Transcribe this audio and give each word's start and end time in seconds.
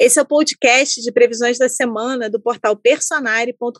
Esse 0.00 0.20
é 0.20 0.22
o 0.22 0.26
podcast 0.26 1.02
de 1.02 1.10
previsões 1.10 1.58
da 1.58 1.68
semana 1.68 2.30
do 2.30 2.40
portal 2.40 2.76
personare.com.br. 2.76 3.78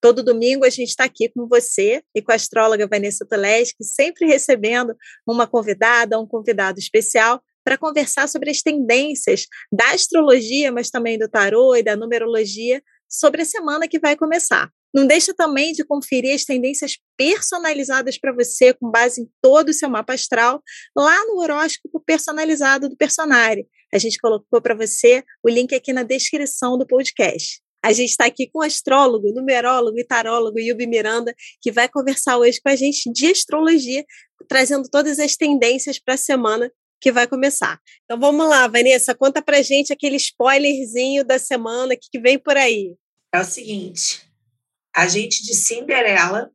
Todo 0.00 0.24
domingo 0.24 0.64
a 0.64 0.70
gente 0.70 0.88
está 0.88 1.04
aqui 1.04 1.28
com 1.28 1.46
você 1.46 2.02
e 2.12 2.20
com 2.20 2.32
a 2.32 2.34
astróloga 2.34 2.88
Vanessa 2.88 3.24
Toleski, 3.24 3.84
sempre 3.84 4.26
recebendo 4.26 4.96
uma 5.24 5.46
convidada, 5.46 6.18
um 6.18 6.26
convidado 6.26 6.80
especial 6.80 7.40
para 7.64 7.78
conversar 7.78 8.28
sobre 8.28 8.50
as 8.50 8.60
tendências 8.60 9.46
da 9.70 9.92
astrologia, 9.92 10.72
mas 10.72 10.90
também 10.90 11.16
do 11.16 11.28
tarô 11.28 11.76
e 11.76 11.82
da 11.82 11.94
numerologia 11.94 12.82
sobre 13.08 13.42
a 13.42 13.44
semana 13.44 13.86
que 13.86 14.00
vai 14.00 14.16
começar. 14.16 14.68
Não 14.92 15.06
deixa 15.06 15.32
também 15.32 15.72
de 15.72 15.84
conferir 15.84 16.34
as 16.34 16.44
tendências 16.44 16.98
personalizadas 17.16 18.18
para 18.18 18.32
você, 18.32 18.72
com 18.74 18.90
base 18.90 19.20
em 19.20 19.30
todo 19.40 19.68
o 19.68 19.74
seu 19.74 19.88
mapa 19.88 20.14
astral, 20.14 20.60
lá 20.96 21.24
no 21.26 21.38
horóscopo 21.38 22.02
personalizado 22.04 22.88
do 22.88 22.96
Personare. 22.96 23.68
A 23.92 23.98
gente 23.98 24.18
colocou 24.18 24.60
para 24.60 24.74
você 24.74 25.24
o 25.42 25.48
link 25.48 25.74
aqui 25.74 25.92
na 25.92 26.02
descrição 26.02 26.76
do 26.76 26.86
podcast. 26.86 27.60
A 27.82 27.92
gente 27.92 28.10
está 28.10 28.26
aqui 28.26 28.48
com 28.50 28.58
o 28.58 28.62
astrólogo, 28.62 29.32
numerólogo 29.32 29.98
e 29.98 30.04
tarólogo 30.04 30.58
Yubi 30.58 30.86
Miranda, 30.86 31.34
que 31.60 31.70
vai 31.70 31.88
conversar 31.88 32.36
hoje 32.36 32.60
com 32.60 32.68
a 32.68 32.76
gente 32.76 33.10
de 33.12 33.26
astrologia, 33.28 34.04
trazendo 34.48 34.88
todas 34.90 35.18
as 35.18 35.36
tendências 35.36 35.98
para 35.98 36.14
a 36.14 36.18
semana 36.18 36.70
que 37.00 37.12
vai 37.12 37.26
começar. 37.26 37.80
Então 38.04 38.18
vamos 38.18 38.48
lá, 38.48 38.66
Vanessa, 38.66 39.14
conta 39.14 39.40
pra 39.40 39.62
gente 39.62 39.92
aquele 39.92 40.16
spoilerzinho 40.16 41.24
da 41.24 41.38
semana 41.38 41.94
que, 41.94 42.08
que 42.10 42.18
vem 42.18 42.38
por 42.38 42.56
aí. 42.56 42.96
É 43.32 43.40
o 43.40 43.44
seguinte, 43.44 44.28
a 44.94 45.06
gente 45.06 45.44
de 45.44 45.54
Cinderela 45.54 46.50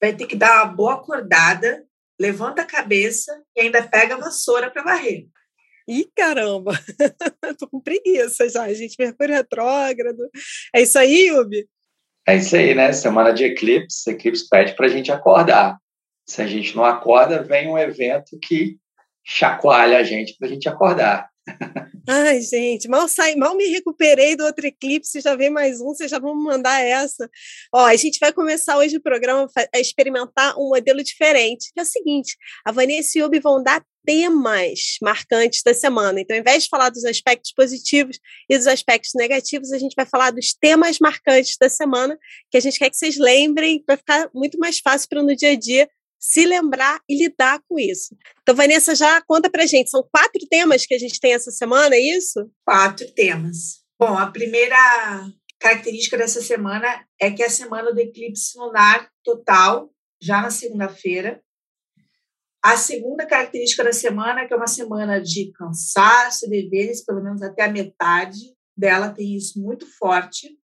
vai 0.00 0.14
ter 0.14 0.26
que 0.26 0.36
dar 0.36 0.64
uma 0.64 0.72
boa 0.72 0.94
acordada, 0.94 1.84
levanta 2.20 2.62
a 2.62 2.66
cabeça 2.66 3.42
e 3.56 3.62
ainda 3.62 3.86
pega 3.86 4.14
a 4.14 4.18
vassoura 4.18 4.70
para 4.70 4.84
varrer. 4.84 5.26
Ih, 5.88 6.08
caramba! 6.16 6.72
Tô 7.58 7.68
com 7.68 7.80
preguiça 7.80 8.48
já, 8.48 8.72
gente. 8.72 8.96
Mercúrio 8.98 9.34
retrógrado. 9.34 10.28
É 10.74 10.82
isso 10.82 10.98
aí, 10.98 11.28
Yubi? 11.28 11.68
É 12.26 12.36
isso 12.36 12.56
aí, 12.56 12.74
né? 12.74 12.92
Semana 12.92 13.32
de 13.32 13.44
eclipse. 13.44 14.10
Eclipse 14.10 14.48
pede 14.48 14.74
para 14.74 14.86
a 14.86 14.88
gente 14.88 15.12
acordar. 15.12 15.78
Se 16.28 16.42
a 16.42 16.46
gente 16.46 16.74
não 16.74 16.84
acorda, 16.84 17.42
vem 17.42 17.68
um 17.68 17.78
evento 17.78 18.36
que 18.42 18.78
chacoalha 19.24 19.98
a 19.98 20.02
gente 20.02 20.36
para 20.36 20.48
a 20.48 20.50
gente 20.50 20.68
acordar. 20.68 21.30
Ai, 22.08 22.40
gente, 22.40 22.88
mal 22.88 23.08
saí, 23.08 23.34
mal 23.36 23.56
me 23.56 23.66
recuperei 23.66 24.36
do 24.36 24.44
outro 24.44 24.66
eclipse, 24.66 25.20
já 25.20 25.34
vem 25.34 25.50
mais 25.50 25.80
um, 25.80 25.86
vocês 25.86 26.10
já 26.10 26.20
vão 26.20 26.36
mandar 26.36 26.80
essa. 26.80 27.28
Ó, 27.74 27.84
a 27.84 27.96
gente 27.96 28.18
vai 28.20 28.32
começar 28.32 28.78
hoje 28.78 28.96
o 28.96 29.02
programa 29.02 29.48
a 29.74 29.80
experimentar 29.80 30.56
um 30.56 30.68
modelo 30.68 31.02
diferente, 31.02 31.72
que 31.72 31.80
é 31.80 31.82
o 31.82 31.86
seguinte: 31.86 32.36
a 32.64 32.70
Vanessa 32.70 33.18
e 33.18 33.22
o 33.22 33.26
Ubi 33.26 33.40
vão 33.40 33.60
dar 33.60 33.84
temas 34.04 34.98
marcantes 35.02 35.62
da 35.64 35.74
semana. 35.74 36.20
Então, 36.20 36.36
ao 36.36 36.40
invés 36.40 36.62
de 36.62 36.68
falar 36.68 36.90
dos 36.90 37.04
aspectos 37.04 37.52
positivos 37.52 38.20
e 38.48 38.56
dos 38.56 38.68
aspectos 38.68 39.10
negativos, 39.16 39.72
a 39.72 39.78
gente 39.78 39.94
vai 39.96 40.06
falar 40.06 40.30
dos 40.30 40.54
temas 40.54 41.00
marcantes 41.00 41.56
da 41.60 41.68
semana, 41.68 42.16
que 42.48 42.56
a 42.56 42.60
gente 42.60 42.78
quer 42.78 42.88
que 42.88 42.96
vocês 42.96 43.18
lembrem, 43.18 43.82
para 43.84 43.96
ficar 43.96 44.30
muito 44.32 44.58
mais 44.58 44.78
fácil 44.78 45.08
para 45.08 45.24
no 45.24 45.34
dia 45.34 45.50
a 45.50 45.56
dia 45.56 45.88
se 46.18 46.44
lembrar 46.44 47.00
e 47.08 47.16
lidar 47.16 47.60
com 47.68 47.78
isso. 47.78 48.16
Então, 48.42 48.54
Vanessa, 48.54 48.94
já 48.94 49.20
conta 49.22 49.50
pra 49.50 49.66
gente, 49.66 49.90
são 49.90 50.06
quatro 50.10 50.46
temas 50.50 50.86
que 50.86 50.94
a 50.94 50.98
gente 50.98 51.20
tem 51.20 51.34
essa 51.34 51.50
semana, 51.50 51.94
é 51.94 52.00
isso? 52.00 52.50
Quatro 52.64 53.10
temas. 53.12 53.84
Bom, 53.98 54.16
a 54.16 54.30
primeira 54.30 54.76
característica 55.58 56.18
dessa 56.18 56.42
semana 56.42 57.06
é 57.20 57.30
que 57.30 57.42
é 57.42 57.46
a 57.46 57.50
semana 57.50 57.92
do 57.92 58.00
eclipse 58.00 58.58
lunar 58.58 59.10
total, 59.24 59.90
já 60.20 60.42
na 60.42 60.50
segunda-feira. 60.50 61.40
A 62.62 62.76
segunda 62.76 63.24
característica 63.26 63.84
da 63.84 63.92
semana 63.92 64.40
é 64.40 64.46
que 64.46 64.52
é 64.52 64.56
uma 64.56 64.66
semana 64.66 65.20
de 65.20 65.52
cansaço, 65.52 66.48
deveres, 66.48 67.04
pelo 67.04 67.22
menos 67.22 67.40
até 67.42 67.64
a 67.64 67.72
metade 67.72 68.56
dela 68.76 69.10
tem 69.10 69.36
isso 69.36 69.60
muito 69.60 69.86
forte 69.96 70.58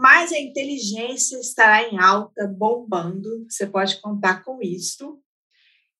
mas 0.00 0.32
a 0.32 0.38
inteligência 0.38 1.38
estará 1.38 1.86
em 1.86 1.98
alta, 1.98 2.46
bombando, 2.46 3.44
você 3.46 3.66
pode 3.66 4.00
contar 4.00 4.42
com 4.42 4.58
isso. 4.62 5.22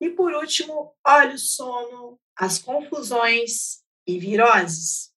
E 0.00 0.08
por 0.08 0.32
último, 0.32 0.94
olha 1.06 1.34
o 1.34 1.38
sono, 1.38 2.18
as 2.34 2.58
confusões 2.58 3.82
e 4.06 4.18
viroses. 4.18 5.12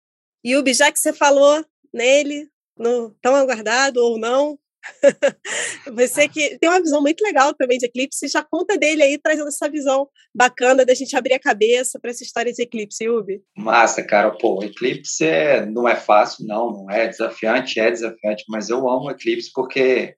Yubi, 0.45 0.73
já 0.73 0.91
que 0.91 0.99
você 0.99 1.13
falou 1.13 1.65
nele, 1.93 2.51
no 2.77 3.11
tão 3.21 3.33
aguardado 3.35 4.01
ou 4.01 4.19
não, 4.19 4.59
Você 5.95 6.27
que 6.27 6.57
tem 6.59 6.69
uma 6.69 6.81
visão 6.81 7.01
muito 7.01 7.21
legal 7.21 7.53
também 7.53 7.77
de 7.77 7.85
eclipse, 7.85 8.27
já 8.27 8.43
conta 8.43 8.77
dele 8.77 9.03
aí, 9.03 9.17
trazendo 9.17 9.47
essa 9.47 9.69
visão 9.69 10.07
bacana 10.35 10.85
da 10.85 10.93
gente 10.93 11.15
abrir 11.15 11.33
a 11.33 11.39
cabeça 11.39 11.99
para 11.99 12.11
essa 12.11 12.23
história 12.23 12.51
de 12.51 12.61
eclipse, 12.61 13.07
Ubi. 13.07 13.41
Massa, 13.55 14.03
cara. 14.03 14.31
Pô, 14.31 14.63
eclipse 14.63 15.25
é, 15.25 15.65
não 15.65 15.87
é 15.87 15.95
fácil, 15.95 16.45
não, 16.45 16.71
não 16.71 16.91
é 16.91 17.07
desafiante, 17.07 17.79
é 17.79 17.89
desafiante, 17.89 18.43
mas 18.49 18.69
eu 18.69 18.89
amo 18.89 19.11
eclipse 19.11 19.51
porque 19.53 20.15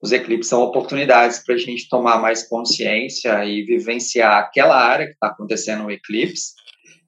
os 0.00 0.12
eclipses 0.12 0.48
são 0.48 0.62
oportunidades 0.62 1.44
para 1.44 1.56
a 1.56 1.58
gente 1.58 1.88
tomar 1.88 2.20
mais 2.20 2.48
consciência 2.48 3.44
e 3.44 3.64
vivenciar 3.64 4.38
aquela 4.38 4.76
área 4.76 5.06
que 5.06 5.12
está 5.12 5.28
acontecendo 5.28 5.82
no 5.84 5.90
eclipse 5.90 6.52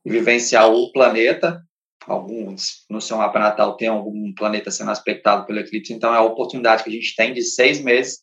e 0.04 0.10
vivenciar 0.10 0.68
o 0.68 0.90
planeta 0.92 1.62
alguns 2.10 2.84
no 2.90 3.00
seu 3.00 3.16
mapa 3.16 3.38
natal 3.38 3.76
tem 3.76 3.88
algum 3.88 4.34
planeta 4.34 4.70
sendo 4.70 4.90
aspectado 4.90 5.46
pelo 5.46 5.60
eclipse, 5.60 5.92
então 5.92 6.12
é 6.12 6.18
a 6.18 6.22
oportunidade 6.22 6.82
que 6.82 6.90
a 6.90 6.92
gente 6.92 7.14
tem 7.14 7.32
de 7.32 7.42
seis 7.42 7.80
meses 7.80 8.18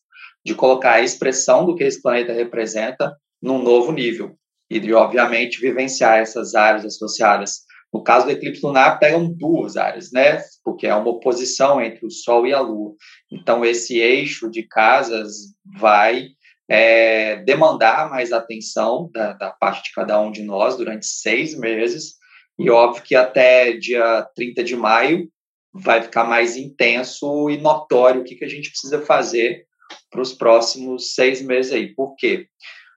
de 0.46 0.54
colocar 0.54 0.94
a 0.94 1.02
expressão 1.02 1.66
do 1.66 1.76
que 1.76 1.84
esse 1.84 2.02
planeta 2.02 2.34
representa 2.34 3.16
num 3.42 3.62
novo 3.62 3.92
nível 3.92 4.38
e 4.70 4.80
de, 4.80 4.94
obviamente, 4.94 5.60
vivenciar 5.60 6.20
essas 6.20 6.54
áreas 6.54 6.86
associadas. 6.86 7.66
No 7.94 8.04
caso 8.04 8.26
do 8.26 8.32
eclipse 8.32 8.66
lunar, 8.66 9.00
pegam 9.00 9.32
duas 9.34 9.78
áreas, 9.78 10.12
né? 10.12 10.42
Porque 10.64 10.86
é 10.86 10.94
uma 10.94 11.10
oposição 11.10 11.82
entre 11.82 12.06
o 12.06 12.12
Sol 12.12 12.46
e 12.46 12.54
a 12.54 12.60
Lua. 12.60 12.94
Então, 13.32 13.64
esse 13.64 13.98
eixo 13.98 14.52
de 14.52 14.64
casas 14.64 15.54
vai 15.78 16.28
é, 16.70 17.38
demandar 17.38 18.10
mais 18.10 18.34
atenção 18.34 19.10
da, 19.14 19.34
da 19.34 19.52
parte 19.52 19.84
de 19.84 19.94
cada 19.94 20.20
um 20.20 20.32
de 20.32 20.44
nós 20.44 20.76
durante 20.76 21.06
seis 21.06 21.58
meses, 21.58 22.17
e 22.58 22.70
óbvio 22.70 23.04
que 23.04 23.16
até 23.16 23.74
dia 23.74 24.28
30 24.36 24.64
de 24.64 24.76
maio 24.76 25.30
vai 25.74 26.02
ficar 26.02 26.24
mais 26.24 26.58
intenso 26.58 27.50
e 27.50 27.58
notório 27.58 28.22
o 28.22 28.24
que, 28.24 28.36
que 28.36 28.46
a 28.46 28.50
gente 28.50 28.70
precisa 28.70 29.02
fazer 29.02 29.66
para 30.10 30.22
os 30.22 30.34
próximos 30.34 31.14
seis 31.14 31.42
meses 31.42 31.72
aí. 31.72 31.94
Por 31.94 32.16
quê? 32.16 32.48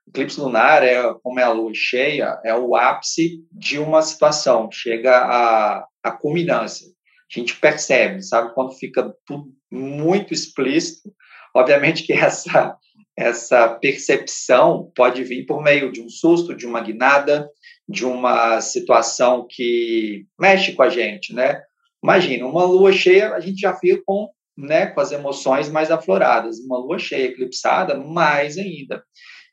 O 0.07 0.09
eclipse 0.09 0.39
lunar, 0.39 0.83
é, 0.83 1.13
como 1.21 1.39
é 1.39 1.43
a 1.43 1.51
lua 1.51 1.71
cheia, 1.73 2.39
é 2.43 2.55
o 2.55 2.75
ápice 2.75 3.45
de 3.51 3.77
uma 3.77 4.01
situação, 4.01 4.69
chega 4.71 5.15
à, 5.15 5.85
à 6.03 6.11
culminância. 6.11 6.87
A 6.87 7.39
gente 7.39 7.55
percebe, 7.55 8.21
sabe, 8.21 8.53
quando 8.53 8.73
fica 8.73 9.13
tudo 9.25 9.53
muito 9.71 10.33
explícito. 10.33 11.13
Obviamente 11.55 12.03
que 12.03 12.11
essa, 12.13 12.75
essa 13.15 13.69
percepção 13.69 14.91
pode 14.95 15.23
vir 15.23 15.45
por 15.45 15.61
meio 15.61 15.91
de 15.91 16.01
um 16.01 16.09
susto, 16.09 16.55
de 16.55 16.65
uma 16.65 16.81
guinada, 16.81 17.49
de 17.87 18.05
uma 18.05 18.61
situação 18.61 19.45
que 19.49 20.25
mexe 20.39 20.73
com 20.73 20.83
a 20.83 20.89
gente, 20.89 21.33
né? 21.33 21.61
Imagina, 22.03 22.45
uma 22.45 22.63
lua 22.63 22.91
cheia, 22.91 23.33
a 23.33 23.39
gente 23.39 23.59
já 23.59 23.75
fica 23.75 24.01
com, 24.05 24.29
né, 24.57 24.87
com 24.87 24.99
as 24.99 25.11
emoções 25.11 25.69
mais 25.69 25.91
afloradas. 25.91 26.59
Uma 26.59 26.79
lua 26.79 26.97
cheia 26.97 27.25
eclipsada, 27.27 27.97
mais 27.97 28.57
ainda. 28.57 29.03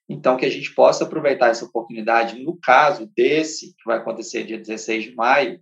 Então, 0.09 0.37
que 0.37 0.47
a 0.47 0.51
gente 0.51 0.75
possa 0.75 1.05
aproveitar 1.05 1.51
essa 1.51 1.67
oportunidade, 1.67 2.43
no 2.43 2.59
caso 2.59 3.11
desse, 3.15 3.75
que 3.77 3.85
vai 3.85 3.99
acontecer 3.99 4.45
dia 4.45 4.57
16 4.57 5.05
de 5.05 5.15
maio, 5.15 5.61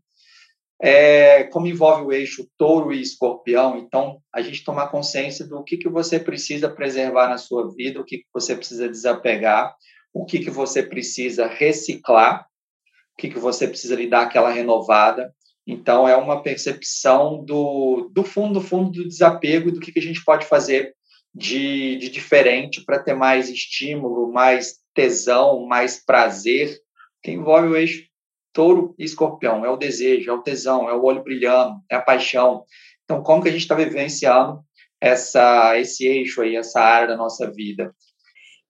é, 0.81 1.45
como 1.45 1.67
envolve 1.67 2.05
o 2.05 2.13
eixo 2.13 2.47
touro 2.59 2.93
e 2.93 3.01
escorpião, 3.01 3.79
então 3.79 4.21
a 4.33 4.43
gente 4.43 4.63
tomar 4.63 4.89
consciência 4.89 5.47
do 5.47 5.65
que, 5.65 5.79
que 5.79 5.89
você 5.89 6.21
precisa 6.21 6.69
preservar 6.69 7.29
na 7.29 7.39
sua 7.39 7.75
vida, 7.75 8.01
o 8.01 8.05
que, 8.05 8.19
que 8.19 8.27
você 8.33 8.55
precisa 8.55 8.89
desapegar, 8.89 9.75
o 10.13 10.25
que, 10.25 10.39
que 10.39 10.51
você 10.51 10.83
precisa 10.83 11.47
reciclar 11.47 12.47
o 13.17 13.23
que, 13.23 13.31
que 13.31 13.39
você 13.39 13.67
precisa 13.67 13.97
lhe 13.97 14.07
dar 14.07 14.23
aquela 14.23 14.53
renovada. 14.53 15.35
Então, 15.67 16.07
é 16.07 16.15
uma 16.15 16.43
percepção 16.43 17.43
do, 17.43 18.11
do 18.13 18.23
fundo, 18.23 18.61
do 18.61 18.61
fundo 18.61 18.91
do 18.91 19.09
desapego 19.09 19.71
e 19.71 19.73
do 19.73 19.81
que, 19.81 19.91
que 19.91 19.99
a 19.99 20.03
gente 20.03 20.23
pode 20.23 20.45
fazer 20.45 20.95
de, 21.35 21.97
de 21.97 22.11
diferente 22.11 22.85
para 22.85 22.99
ter 22.99 23.15
mais 23.15 23.49
estímulo, 23.49 24.31
mais 24.31 24.77
tesão, 24.95 25.67
mais 25.67 26.05
prazer, 26.05 26.79
que 27.23 27.33
envolve 27.33 27.69
o 27.69 27.77
eixo 27.77 28.05
touro 28.53 28.95
e 28.99 29.05
escorpião. 29.05 29.65
É 29.65 29.71
o 29.71 29.77
desejo, 29.77 30.31
é 30.31 30.33
o 30.33 30.43
tesão, 30.43 30.89
é 30.89 30.95
o 30.95 31.03
olho 31.03 31.25
brilhando, 31.25 31.81
é 31.91 31.97
a 31.97 32.03
paixão. 32.03 32.65
Então, 33.05 33.23
como 33.23 33.43
que 33.43 33.49
a 33.49 33.53
gente 33.53 33.63
está 33.63 33.75
vivenciando 33.75 34.61
essa, 35.01 35.79
esse 35.79 36.07
eixo 36.07 36.43
aí, 36.43 36.55
essa 36.55 36.81
área 36.81 37.09
da 37.09 37.17
nossa 37.17 37.51
vida? 37.51 37.95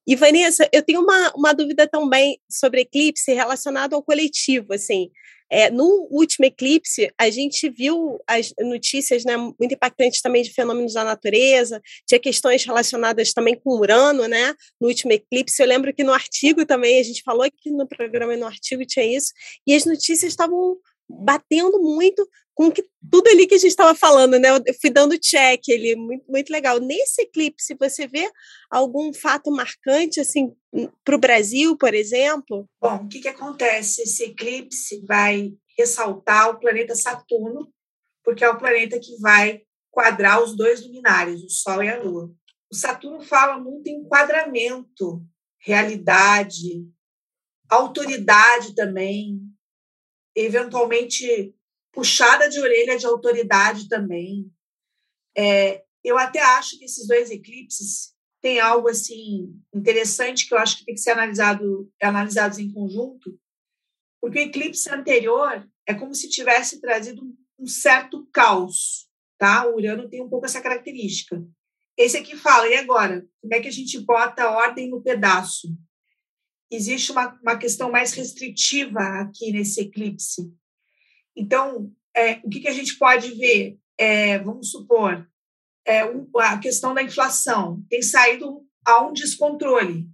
E, 0.07 0.15
Vanessa, 0.15 0.69
eu 0.71 0.81
tenho 0.81 1.01
uma, 1.01 1.33
uma 1.35 1.53
dúvida 1.53 1.85
também 1.85 2.39
sobre 2.49 2.81
eclipse 2.81 3.33
relacionado 3.33 3.93
ao 3.93 4.01
coletivo, 4.01 4.73
assim. 4.73 5.11
É, 5.49 5.69
no 5.69 6.07
último 6.09 6.45
eclipse, 6.45 7.09
a 7.17 7.29
gente 7.29 7.69
viu 7.69 8.19
as 8.27 8.53
notícias 8.59 9.23
né, 9.23 9.37
muito 9.37 9.73
impactantes 9.73 10.21
também 10.21 10.43
de 10.43 10.53
fenômenos 10.53 10.93
da 10.93 11.03
natureza, 11.03 11.81
tinha 12.05 12.19
questões 12.19 12.65
relacionadas 12.65 13.33
também 13.33 13.55
com 13.55 13.77
Urano, 13.79 14.27
né? 14.27 14.53
No 14.79 14.87
último 14.87 15.13
eclipse, 15.13 15.61
eu 15.61 15.67
lembro 15.67 15.93
que 15.93 16.03
no 16.03 16.13
artigo 16.13 16.65
também, 16.65 16.99
a 16.99 17.03
gente 17.03 17.23
falou 17.23 17.43
aqui 17.43 17.71
no 17.71 17.87
programa 17.87 18.35
no 18.35 18.45
artigo 18.45 18.85
tinha 18.85 19.05
isso, 19.05 19.31
e 19.65 19.73
as 19.73 19.85
notícias 19.85 20.31
estavam 20.31 20.77
batendo 21.09 21.79
muito 21.81 22.27
com 22.53 22.71
que, 22.71 22.83
tudo 23.09 23.27
ali 23.27 23.45
que 23.45 23.53
a 23.53 23.57
gente 23.57 23.69
estava 23.69 23.93
falando, 23.93 24.39
né? 24.39 24.49
Eu 24.49 24.73
fui 24.81 24.89
dando 24.89 25.19
check 25.19 25.61
ali, 25.69 25.95
muito, 25.95 26.25
muito 26.27 26.49
legal. 26.49 26.79
Nesse 26.79 27.21
eclipse, 27.21 27.75
você 27.79 28.07
vê 28.07 28.29
algum 28.69 29.13
fato 29.13 29.51
marcante, 29.51 30.19
assim, 30.19 30.51
para 31.05 31.15
o 31.15 31.19
Brasil, 31.19 31.77
por 31.77 31.93
exemplo? 31.93 32.67
Bom, 32.81 32.95
o 32.95 33.07
que, 33.07 33.19
que 33.19 33.27
acontece? 33.27 34.01
Esse 34.01 34.23
eclipse 34.23 35.05
vai 35.05 35.53
ressaltar 35.77 36.49
o 36.49 36.59
planeta 36.59 36.95
Saturno, 36.95 37.71
porque 38.23 38.43
é 38.43 38.49
o 38.49 38.57
planeta 38.57 38.99
que 38.99 39.15
vai 39.21 39.61
quadrar 39.91 40.43
os 40.43 40.55
dois 40.55 40.81
luminares, 40.81 41.43
o 41.43 41.49
Sol 41.49 41.83
e 41.83 41.89
a 41.89 42.01
Lua. 42.01 42.31
O 42.71 42.75
Saturno 42.75 43.21
fala 43.21 43.59
muito 43.59 43.87
em 43.87 44.01
enquadramento, 44.01 45.23
realidade, 45.59 46.85
autoridade 47.69 48.73
também, 48.73 49.39
eventualmente 50.37 51.53
puxada 51.91 52.47
de 52.47 52.59
orelha 52.59 52.97
de 52.97 53.05
autoridade 53.05 53.89
também. 53.89 54.51
É, 55.35 55.83
eu 56.03 56.17
até 56.17 56.39
acho 56.39 56.77
que 56.77 56.85
esses 56.85 57.07
dois 57.07 57.31
eclipses 57.31 58.13
têm 58.41 58.59
algo 58.59 58.87
assim 58.87 59.51
interessante 59.73 60.47
que 60.47 60.53
eu 60.53 60.59
acho 60.59 60.77
que 60.77 60.85
tem 60.85 60.93
que 60.93 61.01
ser 61.01 61.11
analisado 61.11 61.91
analisados 62.01 62.59
em 62.59 62.71
conjunto, 62.71 63.39
porque 64.21 64.39
o 64.39 64.41
eclipse 64.41 64.89
anterior 64.89 65.67
é 65.87 65.93
como 65.93 66.13
se 66.13 66.29
tivesse 66.29 66.79
trazido 66.79 67.23
um 67.59 67.65
certo 67.65 68.27
caos, 68.31 69.09
tá? 69.39 69.67
O 69.67 69.75
Urano 69.75 70.07
tem 70.07 70.21
um 70.21 70.29
pouco 70.29 70.45
essa 70.45 70.61
característica. 70.61 71.43
Esse 71.97 72.17
aqui 72.17 72.35
fala, 72.35 72.67
e 72.67 72.75
agora? 72.75 73.27
Como 73.41 73.55
é 73.55 73.59
que 73.59 73.67
a 73.67 73.71
gente 73.71 73.99
bota 73.99 74.43
a 74.43 74.51
ordem 74.51 74.87
no 74.87 75.01
pedaço? 75.01 75.67
Existe 76.69 77.11
uma, 77.11 77.39
uma 77.41 77.57
questão 77.57 77.91
mais 77.91 78.13
restritiva 78.13 78.99
aqui 79.21 79.51
nesse 79.51 79.81
eclipse. 79.81 80.53
Então, 81.35 81.91
é, 82.15 82.33
o 82.43 82.49
que, 82.49 82.61
que 82.61 82.67
a 82.67 82.73
gente 82.73 82.97
pode 82.97 83.31
ver? 83.35 83.77
É, 83.97 84.39
vamos 84.39 84.71
supor, 84.71 85.27
é, 85.85 86.01
a 86.01 86.57
questão 86.59 86.93
da 86.93 87.01
inflação 87.01 87.81
tem 87.89 88.01
saído 88.01 88.65
a 88.85 89.05
um 89.05 89.13
descontrole. 89.13 90.07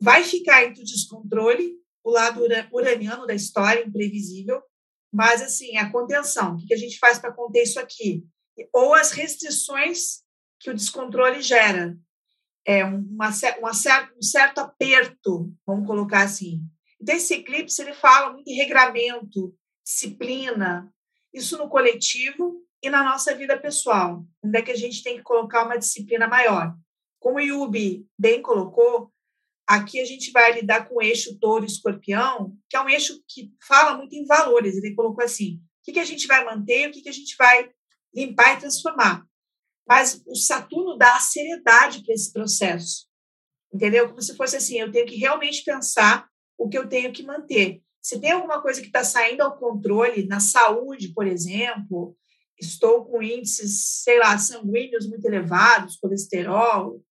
Vai 0.00 0.22
ficar 0.22 0.64
entre 0.64 0.82
o 0.82 0.84
descontrole, 0.84 1.74
o 2.04 2.10
lado 2.10 2.42
uraniano 2.72 3.26
da 3.26 3.34
história, 3.34 3.84
imprevisível, 3.84 4.62
mas, 5.12 5.42
assim, 5.42 5.76
a 5.76 5.90
contenção. 5.90 6.54
O 6.54 6.56
que, 6.58 6.66
que 6.66 6.74
a 6.74 6.78
gente 6.78 6.98
faz 6.98 7.18
para 7.18 7.32
conter 7.32 7.62
isso 7.62 7.80
aqui? 7.80 8.24
Ou 8.72 8.94
as 8.94 9.10
restrições 9.10 10.22
que 10.60 10.70
o 10.70 10.74
descontrole 10.74 11.42
gera. 11.42 11.96
É 12.68 12.84
uma, 12.84 13.30
uma, 13.58 13.70
um 13.70 14.22
certo 14.22 14.58
aperto, 14.58 15.50
vamos 15.66 15.86
colocar 15.86 16.22
assim. 16.22 16.60
Então, 17.00 17.14
esse 17.14 17.32
eclipse 17.32 17.80
ele 17.80 17.94
fala 17.94 18.32
muito 18.32 18.46
em 18.50 18.56
regramento, 18.56 19.56
disciplina, 19.82 20.92
isso 21.32 21.56
no 21.56 21.68
coletivo 21.68 22.62
e 22.82 22.90
na 22.90 23.02
nossa 23.02 23.34
vida 23.34 23.58
pessoal, 23.58 24.22
onde 24.44 24.58
é 24.58 24.62
que 24.62 24.70
a 24.70 24.76
gente 24.76 25.02
tem 25.02 25.16
que 25.16 25.22
colocar 25.22 25.64
uma 25.64 25.78
disciplina 25.78 26.28
maior. 26.28 26.76
Como 27.18 27.38
o 27.38 27.40
Yubi 27.40 28.06
bem 28.18 28.42
colocou, 28.42 29.10
aqui 29.66 29.98
a 30.00 30.04
gente 30.04 30.30
vai 30.30 30.52
lidar 30.52 30.88
com 30.88 30.96
o 30.96 31.02
eixo 31.02 31.38
touro-escorpião, 31.38 32.54
que 32.68 32.76
é 32.76 32.80
um 32.80 32.88
eixo 32.88 33.22
que 33.26 33.50
fala 33.66 33.96
muito 33.96 34.14
em 34.14 34.26
valores. 34.26 34.76
Ele 34.76 34.94
colocou 34.94 35.24
assim: 35.24 35.54
o 35.54 35.60
que, 35.84 35.92
que 35.92 36.00
a 36.00 36.04
gente 36.04 36.26
vai 36.26 36.44
manter, 36.44 36.88
o 36.88 36.92
que, 36.92 37.00
que 37.00 37.08
a 37.08 37.12
gente 37.12 37.34
vai 37.38 37.70
limpar 38.14 38.56
e 38.56 38.60
transformar. 38.60 39.24
Mas 39.88 40.22
o 40.26 40.34
Saturno 40.34 40.98
dá 40.98 41.18
seriedade 41.18 42.04
para 42.04 42.14
esse 42.14 42.30
processo. 42.32 43.06
Entendeu? 43.72 44.08
Como 44.08 44.20
se 44.20 44.36
fosse 44.36 44.56
assim: 44.56 44.78
eu 44.78 44.92
tenho 44.92 45.06
que 45.06 45.16
realmente 45.16 45.64
pensar 45.64 46.28
o 46.58 46.68
que 46.68 46.76
eu 46.76 46.88
tenho 46.88 47.12
que 47.12 47.22
manter. 47.22 47.82
Se 48.00 48.20
tem 48.20 48.32
alguma 48.32 48.60
coisa 48.60 48.80
que 48.80 48.88
está 48.88 49.02
saindo 49.02 49.42
ao 49.42 49.56
controle, 49.58 50.26
na 50.26 50.40
saúde, 50.40 51.12
por 51.12 51.26
exemplo, 51.26 52.16
estou 52.58 53.04
com 53.04 53.22
índices, 53.22 54.02
sei 54.02 54.18
lá, 54.18 54.36
sanguíneos 54.38 55.08
muito 55.08 55.24
elevados, 55.24 55.96
colesterol, 55.96 57.02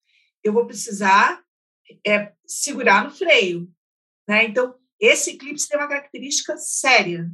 eu 0.44 0.53
vou 0.53 0.65
precisar 0.65 1.41
é, 2.06 2.33
segurar 2.45 3.03
no 3.03 3.12
freio. 3.12 3.69
Né? 4.27 4.45
Então, 4.45 4.75
esse 5.00 5.31
eclipse 5.31 5.68
tem 5.68 5.77
uma 5.77 5.88
característica 5.88 6.57
séria 6.57 7.29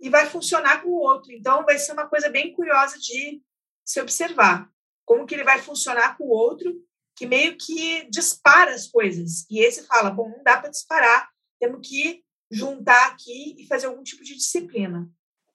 e 0.00 0.08
vai 0.08 0.26
funcionar 0.26 0.82
com 0.82 0.90
o 0.90 1.00
outro. 1.00 1.32
Então, 1.32 1.64
vai 1.64 1.78
ser 1.78 1.92
uma 1.92 2.08
coisa 2.08 2.28
bem 2.28 2.52
curiosa 2.52 2.98
de 2.98 3.40
se 3.88 4.02
observar 4.02 4.68
como 5.06 5.24
que 5.24 5.34
ele 5.34 5.44
vai 5.44 5.58
funcionar 5.62 6.18
com 6.18 6.24
o 6.24 6.30
outro, 6.30 6.70
que 7.16 7.24
meio 7.24 7.56
que 7.56 8.06
dispara 8.10 8.74
as 8.74 8.86
coisas. 8.86 9.46
E 9.50 9.60
esse 9.60 9.86
fala, 9.86 10.10
bom, 10.10 10.28
não 10.28 10.42
dá 10.44 10.58
para 10.58 10.68
disparar, 10.68 11.26
temos 11.58 11.88
que 11.88 12.22
juntar 12.50 13.06
aqui 13.06 13.56
e 13.58 13.66
fazer 13.66 13.86
algum 13.86 14.02
tipo 14.02 14.22
de 14.22 14.34
disciplina. 14.34 15.08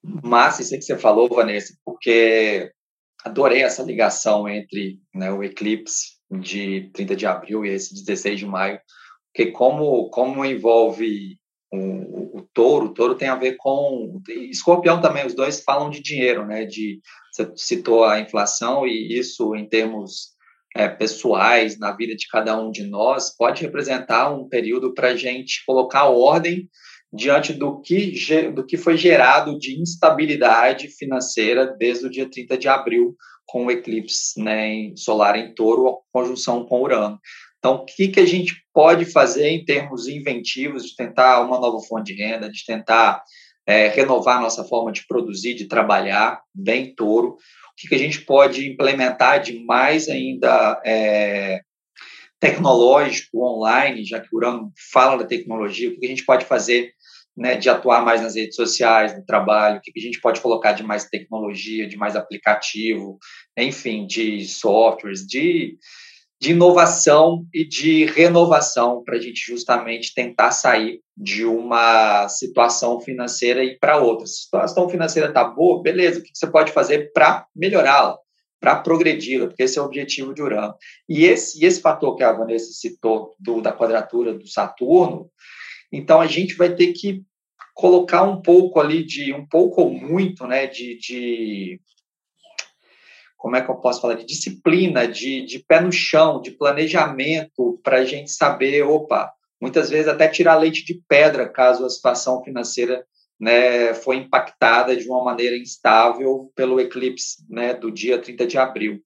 Massa 0.03 0.63
isso 0.63 0.75
que 0.75 0.81
você 0.81 0.97
falou, 0.97 1.29
Vanessa, 1.29 1.77
porque 1.85 2.71
adorei 3.23 3.61
essa 3.61 3.83
ligação 3.83 4.49
entre 4.49 4.99
né, 5.13 5.31
o 5.31 5.43
eclipse 5.43 6.17
de 6.31 6.89
30 6.91 7.15
de 7.15 7.27
abril 7.27 7.63
e 7.63 7.69
esse 7.69 7.93
16 7.93 8.39
de 8.39 8.45
maio, 8.47 8.81
porque 9.31 9.51
como, 9.51 10.09
como 10.09 10.43
envolve 10.43 11.37
o, 11.71 12.39
o, 12.39 12.49
touro, 12.51 12.87
o 12.87 12.93
touro 12.93 13.15
tem 13.15 13.29
a 13.29 13.35
ver 13.35 13.57
com 13.57 14.19
escorpião 14.27 14.99
também, 14.99 15.25
os 15.25 15.35
dois 15.35 15.63
falam 15.63 15.91
de 15.91 16.01
dinheiro, 16.01 16.45
né? 16.45 16.65
De 16.65 16.99
você 17.33 17.51
citou 17.55 18.03
a 18.03 18.19
inflação 18.19 18.85
e 18.85 19.17
isso 19.17 19.55
em 19.55 19.67
termos 19.67 20.33
é, 20.75 20.87
pessoais 20.87 21.77
na 21.79 21.91
vida 21.91 22.15
de 22.15 22.27
cada 22.27 22.59
um 22.59 22.69
de 22.69 22.83
nós 22.83 23.35
pode 23.35 23.61
representar 23.61 24.31
um 24.31 24.47
período 24.47 24.93
para 24.93 25.09
a 25.09 25.15
gente 25.15 25.63
colocar 25.65 26.05
ordem 26.05 26.69
diante 27.11 27.53
do 27.53 27.79
que 27.81 28.51
do 28.51 28.65
que 28.65 28.77
foi 28.77 28.97
gerado 28.97 29.57
de 29.57 29.79
instabilidade 29.79 30.87
financeira 30.87 31.65
desde 31.77 32.05
o 32.05 32.09
dia 32.09 32.29
30 32.29 32.57
de 32.57 32.67
abril 32.67 33.15
com 33.45 33.65
o 33.65 33.71
eclipse 33.71 34.41
né, 34.41 34.91
solar 34.95 35.35
em 35.35 35.53
touro, 35.53 35.99
conjunção 36.11 36.65
com 36.65 36.81
Urano. 36.81 37.19
Então, 37.59 37.75
o 37.75 37.85
que, 37.85 38.07
que 38.07 38.19
a 38.19 38.25
gente 38.25 38.55
pode 38.73 39.05
fazer 39.05 39.47
em 39.47 39.63
termos 39.63 40.07
inventivos 40.07 40.83
de 40.85 40.95
tentar 40.95 41.41
uma 41.41 41.59
nova 41.59 41.79
fonte 41.87 42.13
de 42.13 42.21
renda, 42.21 42.49
de 42.49 42.65
tentar 42.65 43.23
é, 43.65 43.87
renovar 43.87 44.41
nossa 44.41 44.63
forma 44.63 44.91
de 44.91 45.05
produzir, 45.07 45.53
de 45.53 45.67
trabalhar, 45.67 46.41
bem 46.53 46.93
touro? 46.93 47.29
O 47.29 47.75
que, 47.77 47.87
que 47.87 47.95
a 47.95 47.99
gente 47.99 48.21
pode 48.21 48.69
implementar 48.69 49.41
de 49.41 49.63
mais 49.63 50.07
ainda 50.07 50.81
é, 50.85 51.61
tecnológico, 52.39 53.43
online, 53.43 54.03
já 54.03 54.19
que 54.19 54.27
o 54.31 54.37
Urano 54.37 54.71
fala 54.91 55.17
da 55.17 55.25
tecnologia, 55.25 55.89
o 55.89 55.93
que, 55.93 55.99
que 55.99 56.05
a 56.05 56.09
gente 56.09 56.25
pode 56.25 56.45
fazer 56.45 56.93
né, 57.35 57.55
de 57.55 57.69
atuar 57.69 58.03
mais 58.03 58.21
nas 58.21 58.35
redes 58.35 58.55
sociais, 58.55 59.17
no 59.17 59.25
trabalho, 59.25 59.77
o 59.77 59.81
que 59.81 59.91
a 59.97 60.01
gente 60.01 60.21
pode 60.21 60.39
colocar 60.39 60.73
de 60.73 60.83
mais 60.83 61.05
tecnologia, 61.05 61.87
de 61.87 61.97
mais 61.97 62.15
aplicativo, 62.15 63.17
enfim, 63.57 64.05
de 64.05 64.45
softwares, 64.45 65.25
de 65.25 65.77
de 66.43 66.51
inovação 66.51 67.45
e 67.53 67.65
de 67.65 68.03
renovação 68.03 69.01
para 69.01 69.15
a 69.15 69.19
gente 69.19 69.45
justamente 69.47 70.13
tentar 70.13 70.51
sair 70.51 70.99
de 71.15 71.45
uma 71.45 72.27
situação 72.27 72.99
financeira 72.99 73.63
e 73.63 73.79
para 73.79 73.97
outra. 73.97 74.27
Se 74.27 74.41
a 74.41 74.43
situação 74.43 74.89
financeira 74.89 75.29
está 75.29 75.45
boa, 75.45 75.81
beleza, 75.81 76.19
o 76.19 76.21
que 76.21 76.31
você 76.33 76.45
pode 76.45 76.73
fazer 76.73 77.13
para 77.13 77.45
melhorá-la, 77.55 78.17
para 78.59 78.75
progredi-la, 78.75 79.47
porque 79.47 79.63
esse 79.63 79.79
é 79.79 79.81
o 79.81 79.85
objetivo 79.85 80.33
de 80.33 80.41
Urano. 80.41 80.75
E 81.07 81.23
esse, 81.23 81.63
esse 81.63 81.79
fator 81.79 82.13
que 82.17 82.23
a 82.25 82.33
Vanessa 82.33 82.73
citou 82.73 83.33
do, 83.39 83.61
da 83.61 83.71
quadratura 83.71 84.33
do 84.33 84.45
Saturno, 84.45 85.29
então 85.93 86.19
a 86.19 86.27
gente 86.27 86.55
vai 86.55 86.75
ter 86.75 86.91
que 86.91 87.23
colocar 87.73 88.23
um 88.23 88.41
pouco 88.41 88.81
ali 88.81 89.05
de, 89.05 89.33
um 89.33 89.47
pouco 89.47 89.83
ou 89.83 89.93
muito, 89.93 90.45
né, 90.45 90.67
de, 90.67 90.97
de 90.97 91.79
como 93.43 93.57
é 93.57 93.61
que 93.61 93.69
eu 93.69 93.75
posso 93.75 93.99
falar, 93.99 94.13
de 94.13 94.25
disciplina, 94.25 95.05
de, 95.05 95.45
de 95.45 95.59
pé 95.59 95.81
no 95.81 95.91
chão, 95.91 96.39
de 96.39 96.51
planejamento, 96.51 97.77
para 97.83 97.97
a 97.97 98.05
gente 98.05 98.31
saber, 98.31 98.83
opa, 98.83 99.29
muitas 99.61 99.89
vezes 99.89 100.07
até 100.07 100.29
tirar 100.29 100.55
leite 100.55 100.85
de 100.85 101.03
pedra 101.09 101.49
caso 101.49 101.85
a 101.85 101.89
situação 101.89 102.41
financeira 102.41 103.05
né, 103.37 103.93
foi 103.95 104.15
impactada 104.15 104.95
de 104.95 105.05
uma 105.09 105.21
maneira 105.21 105.57
instável 105.57 106.53
pelo 106.55 106.79
eclipse 106.79 107.43
né, 107.49 107.73
do 107.73 107.91
dia 107.91 108.17
30 108.17 108.47
de 108.47 108.57
abril. 108.57 109.01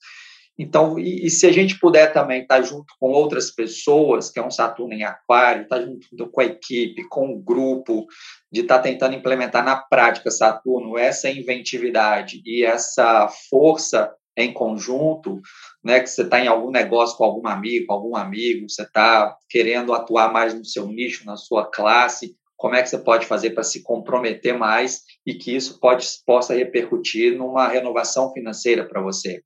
Então, 0.55 0.99
e, 0.99 1.25
e, 1.25 1.31
se 1.31 1.47
a 1.47 1.51
gente 1.51 1.79
puder 1.79 2.13
também 2.13 2.43
estar 2.43 2.61
junto 2.61 2.93
com 2.99 3.09
outras 3.09 3.49
pessoas, 3.49 4.29
que 4.29 4.37
é 4.37 4.45
um 4.45 4.51
Saturno 4.51 4.93
em 4.93 5.03
Aquário, 5.03 5.63
estar 5.63 5.81
junto 5.81 6.29
com 6.29 6.41
a 6.41 6.45
equipe, 6.45 7.07
com 7.09 7.31
o 7.31 7.39
grupo, 7.39 8.05
de 8.51 8.61
estar 8.61 8.79
tentando 8.79 9.15
implementar 9.15 9.65
na 9.65 9.77
prática 9.77 10.29
Saturno 10.29 10.95
essa 10.95 11.27
inventividade 11.27 12.39
e 12.45 12.63
essa 12.63 13.27
força 13.49 14.13
em 14.37 14.53
conjunto, 14.53 15.41
né, 15.83 15.99
que 15.99 16.07
você 16.07 16.21
está 16.21 16.39
em 16.39 16.47
algum 16.47 16.69
negócio 16.69 17.17
com 17.17 17.23
algum 17.23 17.47
amigo, 17.47 17.91
algum 17.91 18.15
amigo, 18.15 18.69
você 18.69 18.83
está 18.83 19.35
querendo 19.49 19.93
atuar 19.93 20.31
mais 20.31 20.53
no 20.53 20.63
seu 20.63 20.85
nicho, 20.87 21.25
na 21.25 21.35
sua 21.35 21.65
classe, 21.65 22.35
como 22.55 22.75
é 22.75 22.83
que 22.83 22.89
você 22.89 22.99
pode 22.99 23.25
fazer 23.25 23.51
para 23.51 23.63
se 23.63 23.81
comprometer 23.81 24.57
mais 24.57 25.01
e 25.25 25.33
que 25.33 25.55
isso 25.55 25.79
pode, 25.79 26.07
possa 26.25 26.55
repercutir 26.55 27.35
numa 27.35 27.67
renovação 27.67 28.31
financeira 28.31 28.87
para 28.87 29.01
você. 29.01 29.41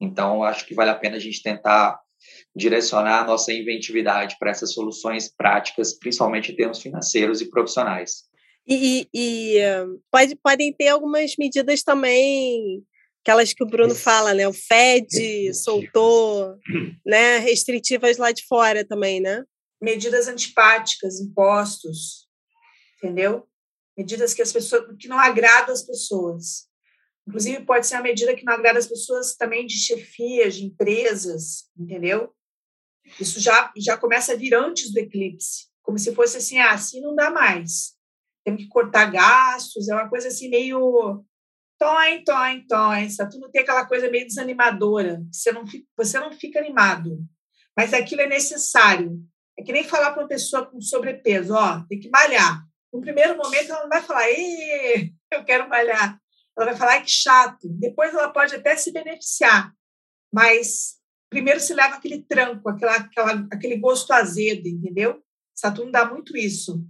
Então, 0.00 0.42
acho 0.42 0.66
que 0.66 0.74
vale 0.74 0.90
a 0.90 0.94
pena 0.94 1.16
a 1.16 1.20
gente 1.20 1.42
tentar 1.42 1.98
direcionar 2.54 3.22
a 3.22 3.26
nossa 3.26 3.52
inventividade 3.52 4.36
para 4.38 4.50
essas 4.50 4.72
soluções 4.72 5.28
práticas, 5.34 5.98
principalmente 5.98 6.52
em 6.52 6.56
termos 6.56 6.80
financeiros 6.80 7.40
e 7.40 7.50
profissionais. 7.50 8.24
E, 8.66 9.06
e 9.12 9.58
pode, 10.10 10.36
podem 10.36 10.72
ter 10.72 10.88
algumas 10.88 11.34
medidas 11.38 11.82
também, 11.82 12.82
aquelas 13.24 13.54
que 13.54 13.64
o 13.64 13.66
Bruno 13.66 13.94
fala, 13.94 14.34
né? 14.34 14.46
O 14.46 14.52
Fed 14.52 15.54
soltou, 15.54 16.58
né? 17.04 17.38
Restritivas 17.38 18.18
lá 18.18 18.30
de 18.30 18.46
fora 18.46 18.86
também, 18.86 19.18
né? 19.18 19.42
Medidas 19.82 20.28
antipáticas, 20.28 21.18
impostos, 21.20 22.28
entendeu? 22.98 23.48
Medidas 23.96 24.34
que 24.34 24.42
as 24.42 24.52
pessoas 24.52 24.84
que 24.98 25.08
não 25.08 25.18
agradam 25.18 25.72
as 25.72 25.82
pessoas. 25.82 26.68
Inclusive 27.26 27.64
pode 27.64 27.86
ser 27.86 27.94
uma 27.94 28.02
medida 28.02 28.36
que 28.36 28.44
não 28.44 28.52
agrada 28.52 28.78
as 28.78 28.86
pessoas 28.86 29.34
também 29.34 29.66
de 29.66 29.78
chefias, 29.78 30.56
de 30.56 30.66
empresas, 30.66 31.70
entendeu? 31.78 32.30
Isso 33.18 33.40
já 33.40 33.72
já 33.76 33.96
começa 33.96 34.32
a 34.32 34.36
vir 34.36 34.54
antes 34.54 34.92
do 34.92 34.98
eclipse, 34.98 35.68
como 35.82 35.98
se 35.98 36.14
fosse 36.14 36.36
assim, 36.36 36.58
ah, 36.58 36.72
assim 36.72 37.00
não 37.00 37.14
dá 37.14 37.30
mais 37.30 37.94
temos 38.44 38.62
que 38.62 38.68
cortar 38.68 39.10
gastos, 39.10 39.88
é 39.88 39.94
uma 39.94 40.08
coisa 40.08 40.28
assim 40.28 40.50
meio 40.50 41.24
toim, 41.78 42.24
toim, 42.24 42.66
toim, 42.66 43.10
Saturno 43.10 43.50
tem 43.50 43.62
aquela 43.62 43.86
coisa 43.86 44.10
meio 44.10 44.26
desanimadora, 44.26 45.22
você 45.32 45.52
não 45.52 45.66
fica, 45.66 45.86
você 45.96 46.18
não 46.18 46.32
fica 46.32 46.58
animado, 46.58 47.18
mas 47.76 47.92
aquilo 47.92 48.22
é 48.22 48.26
necessário. 48.26 49.20
É 49.58 49.62
que 49.62 49.72
nem 49.72 49.84
falar 49.84 50.12
para 50.12 50.22
uma 50.22 50.28
pessoa 50.28 50.66
com 50.66 50.80
sobrepeso, 50.80 51.54
ó, 51.54 51.84
tem 51.88 52.00
que 52.00 52.10
malhar. 52.10 52.64
No 52.92 53.00
primeiro 53.00 53.36
momento 53.36 53.70
ela 53.70 53.82
não 53.82 53.88
vai 53.88 54.02
falar, 54.02 54.28
eu 54.30 55.44
quero 55.44 55.68
malhar. 55.68 56.18
Ela 56.56 56.66
vai 56.66 56.76
falar, 56.76 57.00
que 57.02 57.10
chato. 57.10 57.68
Depois 57.68 58.14
ela 58.14 58.32
pode 58.32 58.54
até 58.54 58.76
se 58.76 58.92
beneficiar, 58.92 59.72
mas 60.32 60.96
primeiro 61.28 61.58
se 61.58 61.74
leva 61.74 61.96
aquele 61.96 62.22
tranco, 62.22 62.68
aquela, 62.68 62.96
aquela, 62.96 63.48
aquele 63.52 63.76
gosto 63.76 64.12
azedo, 64.12 64.68
entendeu? 64.68 65.22
Saturno 65.54 65.90
dá 65.90 66.04
muito 66.04 66.36
isso. 66.36 66.84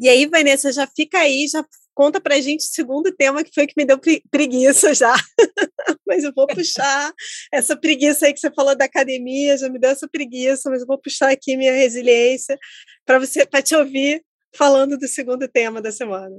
E 0.00 0.08
aí, 0.08 0.26
Vanessa, 0.26 0.72
já 0.72 0.86
fica 0.86 1.18
aí, 1.18 1.48
já 1.48 1.64
conta 1.94 2.20
pra 2.20 2.40
gente 2.40 2.60
o 2.60 2.72
segundo 2.72 3.10
tema 3.10 3.42
que 3.42 3.52
foi 3.52 3.66
que 3.66 3.74
me 3.76 3.84
deu 3.84 3.98
preguiça 4.30 4.94
já. 4.94 5.14
mas 6.06 6.24
eu 6.24 6.32
vou 6.34 6.46
puxar 6.46 7.12
essa 7.52 7.76
preguiça 7.76 8.26
aí 8.26 8.32
que 8.32 8.40
você 8.40 8.50
falou 8.50 8.76
da 8.76 8.84
academia, 8.84 9.58
já 9.58 9.68
me 9.68 9.78
deu 9.78 9.90
essa 9.90 10.08
preguiça, 10.08 10.70
mas 10.70 10.80
eu 10.80 10.86
vou 10.86 10.98
puxar 10.98 11.30
aqui 11.30 11.56
minha 11.56 11.72
resiliência 11.72 12.58
para 13.04 13.18
você 13.18 13.44
para 13.44 13.62
te 13.62 13.74
ouvir 13.74 14.24
falando 14.54 14.96
do 14.96 15.06
segundo 15.08 15.46
tema 15.48 15.82
da 15.82 15.92
semana. 15.92 16.36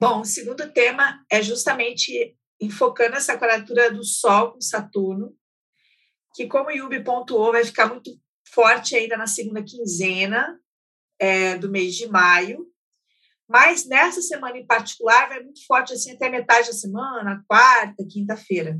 Bom, 0.00 0.20
o 0.20 0.24
segundo 0.24 0.70
tema 0.72 1.24
é 1.30 1.42
justamente 1.42 2.36
enfocando 2.60 3.16
essa 3.16 3.36
quadratura 3.36 3.90
do 3.90 4.04
Sol 4.04 4.52
com 4.52 4.60
Saturno, 4.60 5.34
que 6.34 6.46
como 6.46 6.68
o 6.68 6.72
Yubi 6.72 7.02
pontuou, 7.02 7.52
vai 7.52 7.64
ficar 7.64 7.86
muito 7.86 8.10
forte 8.52 8.94
ainda 8.94 9.16
na 9.16 9.26
segunda 9.26 9.62
quinzena 9.62 10.58
é, 11.18 11.56
do 11.56 11.70
mês 11.70 11.96
de 11.96 12.06
maio, 12.06 12.66
mas 13.48 13.86
nessa 13.86 14.20
semana 14.20 14.58
em 14.58 14.66
particular, 14.66 15.28
vai 15.28 15.42
muito 15.42 15.64
forte 15.66 15.94
assim 15.94 16.12
até 16.12 16.28
metade 16.28 16.68
da 16.68 16.74
semana, 16.74 17.42
quarta, 17.48 18.06
quinta-feira. 18.06 18.78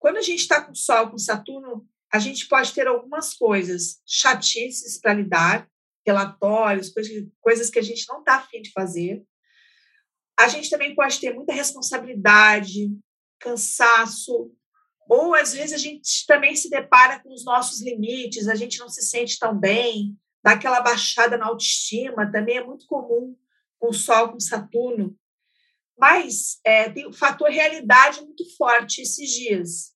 Quando 0.00 0.16
a 0.16 0.22
gente 0.22 0.40
está 0.40 0.60
com 0.60 0.74
Sol, 0.74 1.10
com 1.10 1.18
Saturno, 1.18 1.88
a 2.12 2.18
gente 2.18 2.48
pode 2.48 2.72
ter 2.72 2.88
algumas 2.88 3.34
coisas, 3.34 4.02
chatices 4.04 5.00
para 5.00 5.14
lidar, 5.14 5.68
relatórios, 6.06 6.92
coisas, 7.40 7.70
que 7.70 7.78
a 7.78 7.82
gente 7.82 8.04
não 8.08 8.18
está 8.18 8.36
afim 8.36 8.60
de 8.60 8.72
fazer. 8.72 9.24
A 10.38 10.48
gente 10.48 10.68
também 10.68 10.94
pode 10.94 11.18
ter 11.20 11.32
muita 11.32 11.54
responsabilidade, 11.54 12.90
cansaço, 13.38 14.52
ou 15.08 15.34
às 15.34 15.52
vezes 15.52 15.72
a 15.72 15.78
gente 15.78 16.26
também 16.26 16.56
se 16.56 16.68
depara 16.68 17.20
com 17.20 17.32
os 17.32 17.44
nossos 17.44 17.80
limites, 17.80 18.48
a 18.48 18.54
gente 18.54 18.78
não 18.78 18.88
se 18.88 19.02
sente 19.02 19.38
tão 19.38 19.56
bem, 19.56 20.16
dá 20.42 20.52
aquela 20.52 20.80
baixada 20.80 21.38
na 21.38 21.46
autoestima, 21.46 22.30
também 22.30 22.58
é 22.58 22.64
muito 22.64 22.86
comum 22.86 23.36
com 23.84 23.92
Sol, 23.92 24.32
com 24.32 24.40
Saturno. 24.40 25.14
Mas 25.98 26.58
é, 26.64 26.88
tem 26.88 27.06
o 27.06 27.12
fator 27.12 27.50
realidade 27.50 28.22
muito 28.22 28.44
forte 28.56 29.02
esses 29.02 29.30
dias. 29.30 29.92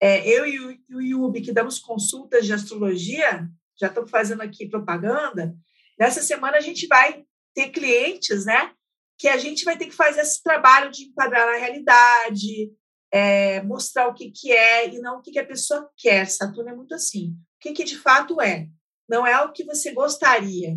É, 0.00 0.26
eu 0.28 0.46
e 0.46 0.60
o, 0.60 0.96
o 0.96 1.02
Yubi, 1.02 1.42
que 1.42 1.52
damos 1.52 1.80
consultas 1.80 2.46
de 2.46 2.52
astrologia, 2.52 3.48
já 3.78 3.88
estamos 3.88 4.10
fazendo 4.10 4.42
aqui 4.42 4.68
propaganda, 4.68 5.54
nessa 5.98 6.22
semana 6.22 6.56
a 6.56 6.60
gente 6.60 6.86
vai 6.86 7.24
ter 7.52 7.70
clientes, 7.70 8.46
né? 8.46 8.72
Que 9.18 9.28
a 9.28 9.38
gente 9.38 9.64
vai 9.64 9.76
ter 9.76 9.86
que 9.86 9.94
fazer 9.94 10.20
esse 10.20 10.42
trabalho 10.42 10.90
de 10.90 11.04
enquadrar 11.04 11.46
na 11.46 11.58
realidade, 11.58 12.70
é, 13.10 13.60
mostrar 13.62 14.06
o 14.08 14.14
que, 14.14 14.30
que 14.30 14.52
é 14.52 14.94
e 14.94 15.00
não 15.00 15.18
o 15.18 15.22
que, 15.22 15.32
que 15.32 15.38
a 15.38 15.46
pessoa 15.46 15.90
quer. 15.96 16.28
Saturno 16.28 16.70
é 16.70 16.74
muito 16.74 16.94
assim. 16.94 17.30
O 17.30 17.58
que, 17.60 17.72
que 17.72 17.84
de 17.84 17.98
fato 17.98 18.40
é? 18.40 18.68
Não 19.08 19.26
é 19.26 19.42
o 19.42 19.52
que 19.52 19.64
você 19.64 19.92
gostaria, 19.92 20.76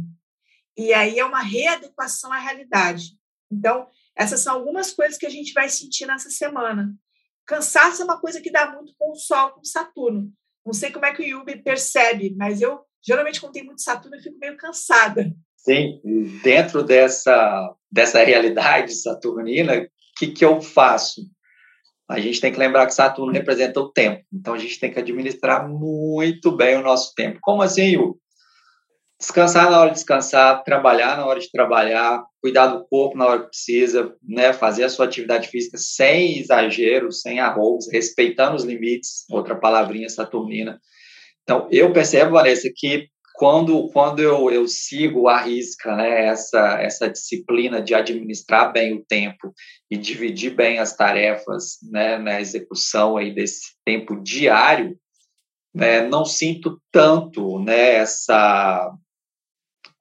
e 0.80 0.94
aí 0.94 1.20
é 1.20 1.26
uma 1.26 1.42
readequação 1.42 2.32
à 2.32 2.38
realidade. 2.38 3.18
Então, 3.52 3.86
essas 4.16 4.40
são 4.40 4.56
algumas 4.56 4.94
coisas 4.94 5.18
que 5.18 5.26
a 5.26 5.30
gente 5.30 5.52
vai 5.52 5.68
sentir 5.68 6.06
nessa 6.06 6.30
semana. 6.30 6.94
Cansaço 7.46 8.02
é 8.02 8.06
uma 8.06 8.18
coisa 8.18 8.40
que 8.40 8.50
dá 8.50 8.72
muito 8.72 8.94
com 8.98 9.12
o 9.12 9.16
Sol, 9.16 9.50
com 9.50 9.60
o 9.60 9.66
Saturno. 9.66 10.32
Não 10.66 10.72
sei 10.72 10.90
como 10.90 11.06
é 11.06 11.14
que 11.14 11.22
o 11.22 11.26
Yubi 11.26 11.62
percebe, 11.62 12.34
mas 12.38 12.62
eu, 12.62 12.80
geralmente, 13.06 13.42
quando 13.42 13.52
tem 13.52 13.66
muito 13.66 13.82
Saturno, 13.82 14.16
eu 14.16 14.22
fico 14.22 14.38
meio 14.40 14.56
cansada. 14.56 15.30
Sim, 15.58 16.00
dentro 16.42 16.82
dessa, 16.82 17.76
dessa 17.92 18.24
realidade 18.24 18.94
saturnina, 18.94 19.80
o 19.80 19.88
que, 20.18 20.28
que 20.28 20.46
eu 20.46 20.62
faço? 20.62 21.30
A 22.08 22.22
gente 22.22 22.40
tem 22.40 22.54
que 22.54 22.60
lembrar 22.60 22.86
que 22.86 22.94
Saturno 22.94 23.34
representa 23.34 23.82
o 23.82 23.92
tempo, 23.92 24.24
então 24.32 24.54
a 24.54 24.58
gente 24.58 24.80
tem 24.80 24.94
que 24.94 25.00
administrar 25.00 25.68
muito 25.68 26.56
bem 26.56 26.78
o 26.78 26.84
nosso 26.84 27.14
tempo. 27.14 27.40
Como 27.42 27.62
assim, 27.62 27.96
Yubi? 27.96 28.18
Descansar 29.20 29.70
na 29.70 29.80
hora 29.80 29.90
de 29.90 29.96
descansar, 29.96 30.64
trabalhar 30.64 31.18
na 31.18 31.26
hora 31.26 31.40
de 31.40 31.52
trabalhar, 31.52 32.24
cuidar 32.42 32.68
do 32.68 32.86
corpo 32.88 33.18
na 33.18 33.28
hora 33.28 33.42
que 33.42 33.50
precisa, 33.50 34.16
né, 34.24 34.54
fazer 34.54 34.86
a 34.86 34.90
sua 34.90 35.06
atividade 35.06 35.50
física 35.50 35.78
sem 35.78 36.40
exagero, 36.40 37.12
sem 37.12 37.40
arroz, 37.40 37.92
respeitando 37.92 38.56
os 38.56 38.64
limites, 38.64 39.26
outra 39.30 39.56
palavrinha 39.56 40.10
saturnina. 40.10 40.80
Então, 41.44 41.68
eu 41.70 41.92
percebo, 41.92 42.32
Vanessa, 42.32 42.70
que 42.74 43.10
quando, 43.40 43.90
quando 43.92 44.20
eu, 44.20 44.52
eu 44.52 44.68
sigo 44.68 45.28
a 45.28 45.42
risca 45.42 45.96
né, 45.96 46.28
essa, 46.28 46.82
essa 46.82 47.10
disciplina 47.10 47.82
de 47.82 47.96
administrar 47.96 48.72
bem 48.72 48.96
o 48.96 49.06
tempo 49.06 49.54
e 49.90 49.98
dividir 49.98 50.54
bem 50.54 50.80
as 50.80 50.96
tarefas 50.96 51.78
né, 51.90 52.18
na 52.18 52.40
execução 52.40 53.18
aí 53.18 53.34
desse 53.34 53.76
tempo 53.86 54.22
diário, 54.22 54.98
né, 55.74 56.02
não 56.02 56.26
sinto 56.26 56.82
tanto 56.92 57.60
né, 57.60 57.96
essa, 57.96 58.94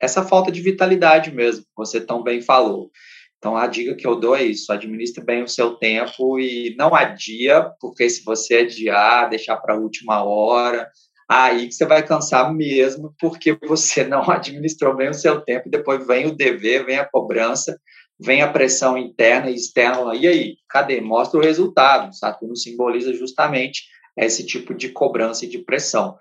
essa 0.01 0.23
falta 0.23 0.51
de 0.51 0.61
vitalidade 0.61 1.35
mesmo, 1.35 1.63
que 1.63 1.77
você 1.77 2.01
tão 2.01 2.23
bem 2.23 2.41
falou. 2.41 2.91
Então, 3.39 3.57
a 3.57 3.67
dica 3.67 3.95
que 3.95 4.07
eu 4.07 4.17
dou 4.17 4.37
é 4.37 4.43
isso: 4.43 4.73
administre 4.73 5.25
bem 5.25 5.43
o 5.43 5.49
seu 5.49 5.75
tempo 5.77 6.39
e 6.39 6.75
não 6.77 6.95
adia, 6.95 7.71
porque 7.81 8.09
se 8.11 8.25
você 8.25 8.57
adiar, 8.57 9.29
deixar 9.29 9.57
para 9.57 9.75
a 9.75 9.79
última 9.79 10.23
hora, 10.25 10.89
aí 11.29 11.69
que 11.69 11.75
você 11.75 11.87
vai 11.87 12.05
cansar 12.05 12.53
mesmo, 12.53 13.15
porque 13.19 13.57
você 13.67 14.05
não 14.05 14.23
administrou 14.31 14.97
bem 14.97 15.11
o 15.11 15.15
seu 15.15 15.41
tempo. 15.41 15.71
Depois 15.71 16.05
vem 16.07 16.27
o 16.27 16.35
dever, 16.35 16.85
vem 16.85 16.99
a 16.99 17.09
cobrança, 17.09 17.79
vem 18.19 18.43
a 18.43 18.51
pressão 18.51 18.99
interna 18.99 19.51
e 19.51 19.55
externa. 19.55 20.15
E 20.17 20.27
aí, 20.27 20.57
cadê? 20.69 21.01
Mostra 21.01 21.39
o 21.39 21.43
resultado. 21.43 22.15
Saturno 22.17 22.57
simboliza 22.57 23.13
justamente 23.15 23.83
esse 24.17 24.45
tipo 24.45 24.75
de 24.75 24.89
cobrança 24.89 25.45
e 25.45 25.49
de 25.49 25.59
pressão. 25.59 26.17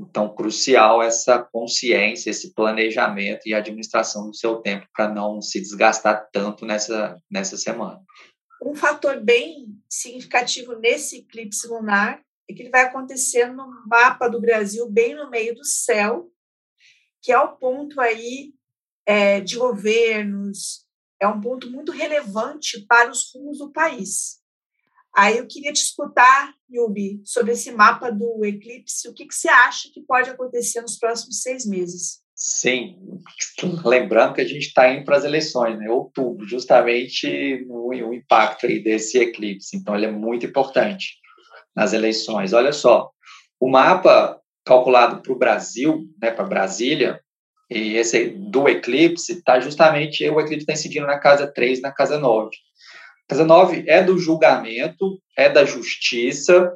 Então, 0.00 0.32
crucial 0.32 1.02
essa 1.02 1.42
consciência, 1.42 2.30
esse 2.30 2.54
planejamento 2.54 3.46
e 3.46 3.54
administração 3.54 4.28
do 4.28 4.36
seu 4.36 4.56
tempo 4.56 4.86
para 4.94 5.12
não 5.12 5.42
se 5.42 5.60
desgastar 5.60 6.28
tanto 6.32 6.64
nessa, 6.64 7.16
nessa 7.28 7.56
semana. 7.56 8.00
Um 8.62 8.74
fator 8.74 9.20
bem 9.20 9.76
significativo 9.88 10.78
nesse 10.78 11.18
eclipse 11.18 11.66
lunar 11.66 12.22
é 12.48 12.54
que 12.54 12.62
ele 12.62 12.70
vai 12.70 12.82
acontecer 12.82 13.46
no 13.46 13.66
mapa 13.86 14.28
do 14.28 14.40
Brasil, 14.40 14.88
bem 14.88 15.14
no 15.14 15.28
meio 15.30 15.54
do 15.54 15.64
céu, 15.64 16.30
que 17.20 17.32
é 17.32 17.38
o 17.38 17.56
ponto 17.56 18.00
aí 18.00 18.54
é, 19.04 19.40
de 19.40 19.56
governos, 19.56 20.86
é 21.20 21.26
um 21.26 21.40
ponto 21.40 21.70
muito 21.70 21.90
relevante 21.90 22.84
para 22.86 23.10
os 23.10 23.32
rumos 23.32 23.58
do 23.58 23.72
país. 23.72 24.37
Aí 25.18 25.38
eu 25.38 25.48
queria 25.48 25.72
te 25.72 25.82
escutar, 25.82 26.54
Yubi, 26.72 27.20
sobre 27.24 27.50
esse 27.50 27.72
mapa 27.72 28.08
do 28.08 28.44
eclipse. 28.44 29.08
O 29.08 29.12
que, 29.12 29.26
que 29.26 29.34
você 29.34 29.48
acha 29.48 29.88
que 29.92 30.00
pode 30.00 30.30
acontecer 30.30 30.80
nos 30.80 30.96
próximos 30.96 31.42
seis 31.42 31.66
meses? 31.66 32.20
Sim, 32.36 32.96
lembrando 33.84 34.34
que 34.34 34.40
a 34.40 34.46
gente 34.46 34.68
está 34.68 34.88
indo 34.88 35.04
para 35.04 35.16
as 35.16 35.24
eleições, 35.24 35.76
né? 35.76 35.90
Outubro, 35.90 36.46
justamente 36.46 37.66
o, 37.68 37.92
impacto 38.14 38.66
aí 38.66 38.80
desse 38.80 39.18
eclipse. 39.18 39.76
Então, 39.76 39.96
ele 39.96 40.06
é 40.06 40.10
muito 40.12 40.46
importante 40.46 41.16
nas 41.74 41.92
eleições. 41.92 42.52
Olha 42.52 42.72
só, 42.72 43.10
o 43.58 43.68
mapa 43.68 44.40
calculado 44.64 45.20
para 45.20 45.32
o 45.32 45.38
Brasil, 45.38 46.06
né, 46.22 46.30
para 46.30 46.44
Brasília, 46.44 47.20
e 47.68 47.96
esse 47.96 48.28
do 48.28 48.68
eclipse, 48.68 49.32
está 49.32 49.58
justamente, 49.58 50.28
o 50.30 50.38
eclipse 50.38 50.62
está 50.62 50.74
incidindo 50.74 51.08
na 51.08 51.18
casa 51.18 51.44
3, 51.52 51.80
na 51.80 51.90
casa 51.90 52.20
9. 52.20 52.50
Casa 53.28 53.44
9 53.44 53.84
é 53.86 54.02
do 54.02 54.18
julgamento, 54.18 55.20
é 55.36 55.50
da 55.50 55.64
justiça, 55.64 56.72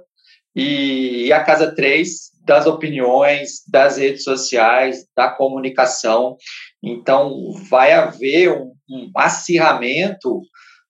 e, 0.55 1.27
e 1.27 1.33
a 1.33 1.43
casa 1.43 1.75
3 1.75 2.31
das 2.45 2.67
opiniões, 2.67 3.63
das 3.67 3.97
redes 3.97 4.23
sociais, 4.23 5.07
da 5.17 5.31
comunicação. 5.31 6.37
Então, 6.83 7.53
vai 7.71 7.93
haver 7.93 8.53
um, 8.53 8.75
um 8.91 9.11
acirramento 9.17 10.43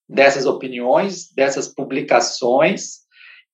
dessas 0.09 0.47
opiniões, 0.47 1.33
dessas 1.35 1.69
publicações, 1.69 3.03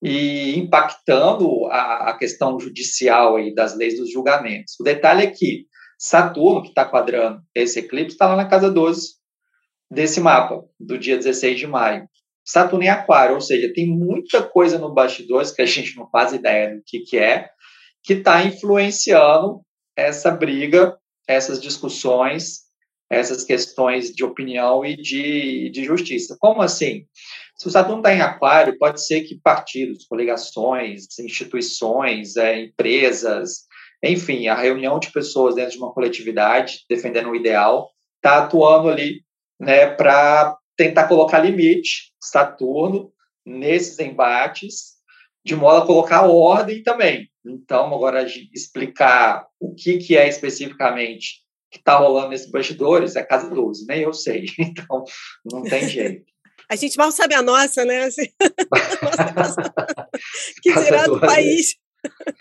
e 0.03 0.57
impactando 0.57 1.67
a, 1.67 2.11
a 2.11 2.17
questão 2.17 2.59
judicial 2.59 3.37
aí 3.37 3.55
das 3.55 3.77
leis 3.77 3.99
dos 3.99 4.11
julgamentos. 4.11 4.75
O 4.81 4.85
detalhe 4.85 5.25
é 5.25 5.31
que 5.31 5.67
Saturno, 5.99 6.63
que 6.63 6.69
está 6.69 6.85
quadrando 6.85 7.43
esse 7.53 7.81
eclipse, 7.81 8.15
está 8.15 8.29
lá 8.29 8.37
na 8.37 8.47
casa 8.47 8.71
12 8.71 9.18
desse 9.91 10.21
mapa, 10.21 10.65
do 10.79 10.99
dia 10.99 11.17
16 11.17 11.59
de 11.59 11.67
maio. 11.67 12.09
Saturno 12.45 12.85
em 12.85 12.89
Aquário, 12.89 13.35
ou 13.35 13.41
seja, 13.41 13.73
tem 13.75 13.87
muita 13.87 14.43
coisa 14.43 14.79
no 14.79 14.93
bastidores 14.93 15.51
que 15.51 15.61
a 15.61 15.67
gente 15.67 15.97
não 15.97 16.09
faz 16.09 16.33
ideia 16.33 16.75
do 16.75 16.83
que, 16.87 17.01
que 17.01 17.19
é, 17.19 17.51
que 18.03 18.15
está 18.15 18.43
influenciando 18.43 19.61
essa 19.95 20.31
briga, 20.31 20.97
essas 21.27 21.61
discussões, 21.61 22.61
essas 23.11 23.45
questões 23.45 24.11
de 24.11 24.25
opinião 24.25 24.85
e 24.85 24.97
de, 24.97 25.71
de 25.71 25.85
justiça. 25.85 26.37
Como 26.39 26.63
assim? 26.63 27.05
Se 27.57 27.67
o 27.67 27.71
Saturno 27.71 27.99
está 27.99 28.15
em 28.15 28.21
Aquário, 28.21 28.79
pode 28.79 29.05
ser 29.05 29.23
que 29.23 29.41
partidos, 29.41 30.07
coligações, 30.07 31.19
instituições, 31.19 32.37
é, 32.37 32.61
empresas, 32.61 33.67
enfim, 34.03 34.47
a 34.47 34.55
reunião 34.55 34.99
de 34.99 35.11
pessoas 35.11 35.55
dentro 35.55 35.73
de 35.73 35.79
uma 35.79 35.93
coletividade 35.93 36.85
defendendo 36.89 37.31
o 37.31 37.37
ideal 37.37 37.91
está 38.17 38.45
atuando 38.45 38.89
ali 38.89 39.23
né, 39.59 39.87
para 39.87 40.57
tentar 40.77 41.09
colocar 41.09 41.41
limite, 41.41 42.13
Saturno, 42.21 43.13
nesses 43.45 43.99
embates, 43.99 44.99
de 45.45 45.57
modo 45.57 45.83
a 45.83 45.87
colocar 45.87 46.27
ordem 46.27 46.83
também. 46.83 47.29
Então, 47.45 47.93
agora, 47.95 48.27
explicar 48.53 49.47
o 49.59 49.75
que, 49.75 49.99
que 49.99 50.17
é 50.17 50.29
especificamente 50.29 51.43
que 51.71 51.79
está 51.79 51.97
rolando 51.97 52.31
nesses 52.31 52.51
bastidores 52.51 53.17
é 53.17 53.23
casa 53.23 53.51
12, 53.51 53.87
nem 53.87 54.03
eu 54.03 54.13
sei. 54.13 54.47
Então, 54.59 55.05
não 55.45 55.63
tem 55.63 55.89
jeito. 55.89 56.27
A 56.71 56.77
gente 56.77 56.99
mal 56.99 57.11
sabe 57.11 57.35
a 57.35 57.43
nossa, 57.43 57.85
né? 57.85 58.05
Assim, 58.05 58.27
que 60.63 60.73
será 60.73 61.07
do 61.07 61.19
país. 61.19 61.77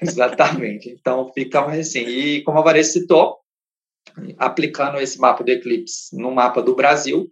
Exatamente. 0.01 0.89
Então, 0.89 1.31
fica 1.33 1.62
mais 1.62 1.88
assim. 1.88 2.01
E 2.01 2.43
como 2.43 2.59
a 2.59 2.62
Vanessa 2.62 2.91
citou, 2.91 3.38
aplicando 4.37 4.99
esse 4.99 5.19
mapa 5.19 5.43
do 5.43 5.49
eclipse 5.49 6.15
no 6.15 6.31
mapa 6.31 6.61
do 6.61 6.75
Brasil, 6.75 7.31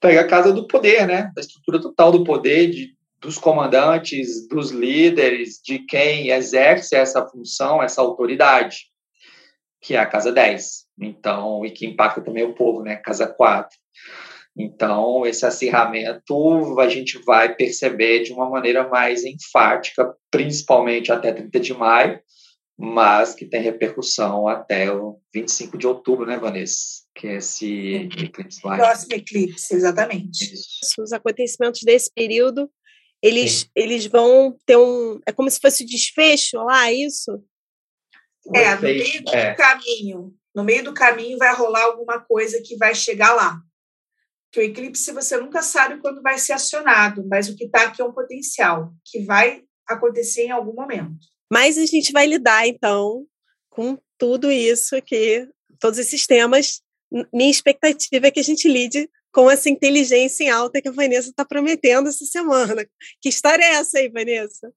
pega 0.00 0.20
a 0.22 0.26
casa 0.26 0.52
do 0.52 0.66
poder, 0.66 1.06
né? 1.06 1.30
Da 1.34 1.40
estrutura 1.40 1.80
total 1.80 2.12
do 2.12 2.24
poder, 2.24 2.70
de, 2.70 2.94
dos 3.20 3.38
comandantes, 3.38 4.46
dos 4.48 4.70
líderes, 4.70 5.60
de 5.62 5.80
quem 5.80 6.30
exerce 6.30 6.94
essa 6.94 7.26
função, 7.26 7.82
essa 7.82 8.00
autoridade, 8.00 8.86
que 9.80 9.94
é 9.94 9.98
a 9.98 10.06
casa 10.06 10.32
10. 10.32 10.86
Então, 11.00 11.64
e 11.64 11.70
que 11.70 11.86
impacta 11.86 12.20
também 12.20 12.44
o 12.44 12.54
povo, 12.54 12.82
né? 12.82 12.96
Casa 12.96 13.26
4. 13.26 13.76
Então, 14.56 15.24
esse 15.24 15.46
acirramento 15.46 16.80
a 16.80 16.88
gente 16.88 17.18
vai 17.24 17.54
perceber 17.54 18.24
de 18.24 18.32
uma 18.32 18.50
maneira 18.50 18.88
mais 18.88 19.24
enfática, 19.24 20.12
principalmente 20.30 21.12
até 21.12 21.32
30 21.32 21.60
de 21.60 21.74
maio, 21.74 22.20
mas 22.78 23.34
que 23.34 23.44
tem 23.44 23.60
repercussão 23.60 24.46
até 24.46 24.92
o 24.92 25.20
25 25.34 25.76
de 25.76 25.86
outubro, 25.86 26.24
né, 26.24 26.38
Vanessa? 26.38 27.02
Que 27.14 27.26
é 27.26 27.36
esse 27.36 27.94
eclipse 27.94 28.60
lá. 28.64 28.76
Próximo 28.76 29.14
eclipse, 29.14 29.74
exatamente. 29.74 30.54
Os 30.98 31.12
acontecimentos 31.12 31.82
desse 31.82 32.10
período, 32.14 32.70
eles, 33.20 33.68
eles 33.74 34.06
vão 34.06 34.56
ter 34.64 34.76
um. 34.76 35.18
É 35.26 35.32
como 35.32 35.50
se 35.50 35.58
fosse 35.60 35.84
desfecho 35.84 36.58
lá, 36.58 36.92
isso? 36.92 37.42
É, 38.54 38.76
no 38.76 38.82
meio 38.82 39.24
do 39.24 39.34
é. 39.34 39.54
caminho. 39.54 40.34
No 40.54 40.64
meio 40.64 40.84
do 40.84 40.94
caminho 40.94 41.36
vai 41.36 41.54
rolar 41.54 41.84
alguma 41.84 42.20
coisa 42.20 42.62
que 42.64 42.76
vai 42.76 42.94
chegar 42.94 43.34
lá 43.34 43.60
que 44.50 44.60
o 44.60 44.62
eclipse 44.62 45.12
você 45.12 45.36
nunca 45.36 45.62
sabe 45.62 46.00
quando 46.00 46.22
vai 46.22 46.38
ser 46.38 46.54
acionado, 46.54 47.26
mas 47.28 47.48
o 47.48 47.56
que 47.56 47.64
está 47.64 47.84
aqui 47.84 48.00
é 48.00 48.04
um 48.04 48.12
potencial 48.12 48.92
que 49.04 49.20
vai 49.20 49.62
acontecer 49.86 50.44
em 50.44 50.50
algum 50.50 50.74
momento. 50.74 51.26
Mas 51.50 51.78
a 51.78 51.86
gente 51.86 52.12
vai 52.12 52.26
lidar, 52.26 52.66
então, 52.66 53.26
com 53.70 53.98
tudo 54.18 54.50
isso 54.50 54.96
aqui, 54.96 55.48
todos 55.80 55.98
esses 55.98 56.26
temas. 56.26 56.82
Minha 57.32 57.50
expectativa 57.50 58.26
é 58.26 58.30
que 58.30 58.40
a 58.40 58.44
gente 58.44 58.68
lide 58.68 59.08
com 59.32 59.50
essa 59.50 59.70
inteligência 59.70 60.44
em 60.44 60.50
alta 60.50 60.80
que 60.80 60.88
a 60.88 60.92
Vanessa 60.92 61.30
está 61.30 61.44
prometendo 61.44 62.08
essa 62.08 62.24
semana. 62.24 62.86
Que 63.20 63.28
história 63.28 63.62
é 63.62 63.74
essa 63.74 63.98
aí, 63.98 64.08
Vanessa? 64.08 64.72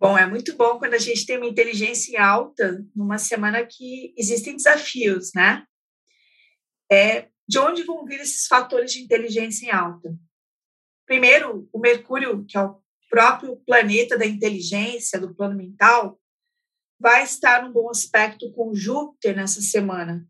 Bom, 0.00 0.16
é 0.16 0.24
muito 0.24 0.56
bom 0.56 0.78
quando 0.78 0.94
a 0.94 0.98
gente 0.98 1.26
tem 1.26 1.36
uma 1.36 1.48
inteligência 1.48 2.12
em 2.12 2.16
alta 2.16 2.84
numa 2.94 3.18
semana 3.18 3.66
que 3.66 4.14
existem 4.16 4.54
desafios, 4.54 5.32
né? 5.34 5.64
É, 6.90 7.28
de 7.48 7.58
onde 7.58 7.82
vão 7.82 8.04
vir 8.04 8.20
esses 8.20 8.46
fatores 8.46 8.92
de 8.92 9.02
inteligência 9.02 9.66
em 9.66 9.70
alta? 9.70 10.14
Primeiro, 11.04 11.68
o 11.72 11.80
Mercúrio, 11.80 12.44
que 12.46 12.56
é 12.56 12.62
o 12.62 12.80
próprio 13.08 13.56
planeta 13.66 14.16
da 14.16 14.26
inteligência, 14.26 15.20
do 15.20 15.34
plano 15.34 15.56
mental, 15.56 16.18
vai 17.00 17.22
estar 17.22 17.62
num 17.62 17.72
bom 17.72 17.90
aspecto 17.90 18.50
com 18.52 18.74
Júpiter 18.74 19.36
nessa 19.36 19.60
semana. 19.60 20.26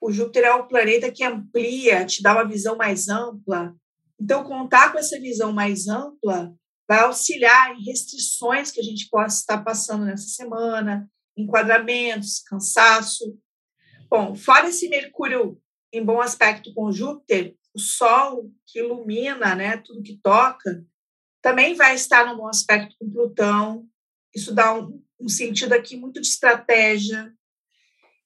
O 0.00 0.10
Júpiter 0.10 0.44
é 0.44 0.54
o 0.54 0.66
planeta 0.66 1.10
que 1.10 1.24
amplia, 1.24 2.04
te 2.04 2.22
dá 2.22 2.34
uma 2.34 2.48
visão 2.48 2.76
mais 2.76 3.08
ampla. 3.08 3.74
Então, 4.20 4.44
contar 4.44 4.92
com 4.92 4.98
essa 4.98 5.18
visão 5.18 5.52
mais 5.52 5.88
ampla 5.88 6.54
vai 6.88 7.00
auxiliar 7.00 7.74
em 7.74 7.84
restrições 7.84 8.70
que 8.70 8.80
a 8.80 8.82
gente 8.82 9.08
possa 9.08 9.40
estar 9.40 9.62
passando 9.64 10.04
nessa 10.04 10.28
semana, 10.28 11.10
enquadramentos, 11.36 12.40
cansaço. 12.40 13.38
Bom, 14.08 14.34
fora 14.34 14.68
esse 14.68 14.88
Mercúrio 14.88 15.60
em 15.92 16.04
bom 16.04 16.20
aspecto 16.20 16.74
com 16.74 16.92
Júpiter, 16.92 17.56
o 17.74 17.78
Sol, 17.78 18.50
que 18.66 18.80
ilumina 18.80 19.54
né, 19.54 19.76
tudo 19.78 20.02
que 20.02 20.18
toca, 20.22 20.84
também 21.44 21.74
vai 21.74 21.94
estar 21.94 22.26
num 22.26 22.38
bom 22.38 22.48
aspecto 22.48 22.96
com 22.98 23.10
Plutão. 23.10 23.86
Isso 24.34 24.54
dá 24.54 24.74
um, 24.74 25.04
um 25.20 25.28
sentido 25.28 25.74
aqui 25.74 25.94
muito 25.94 26.18
de 26.18 26.26
estratégia. 26.26 27.30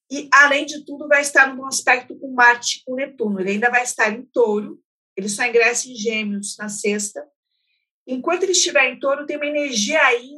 E, 0.08 0.28
além 0.32 0.64
de 0.64 0.84
tudo, 0.84 1.08
vai 1.08 1.20
estar 1.20 1.48
num 1.48 1.56
bom 1.56 1.66
aspecto 1.66 2.16
com 2.16 2.32
Marte 2.32 2.80
com 2.86 2.94
Netuno. 2.94 3.40
Ele 3.40 3.50
ainda 3.50 3.70
vai 3.70 3.82
estar 3.82 4.12
em 4.12 4.24
touro, 4.24 4.80
ele 5.16 5.28
só 5.28 5.44
ingressa 5.44 5.88
em 5.88 5.96
Gêmeos 5.96 6.56
na 6.56 6.68
sexta. 6.68 7.28
Enquanto 8.06 8.44
ele 8.44 8.52
estiver 8.52 8.88
em 8.88 9.00
touro, 9.00 9.26
tem 9.26 9.36
uma 9.36 9.46
energia 9.46 10.00
aí 10.00 10.36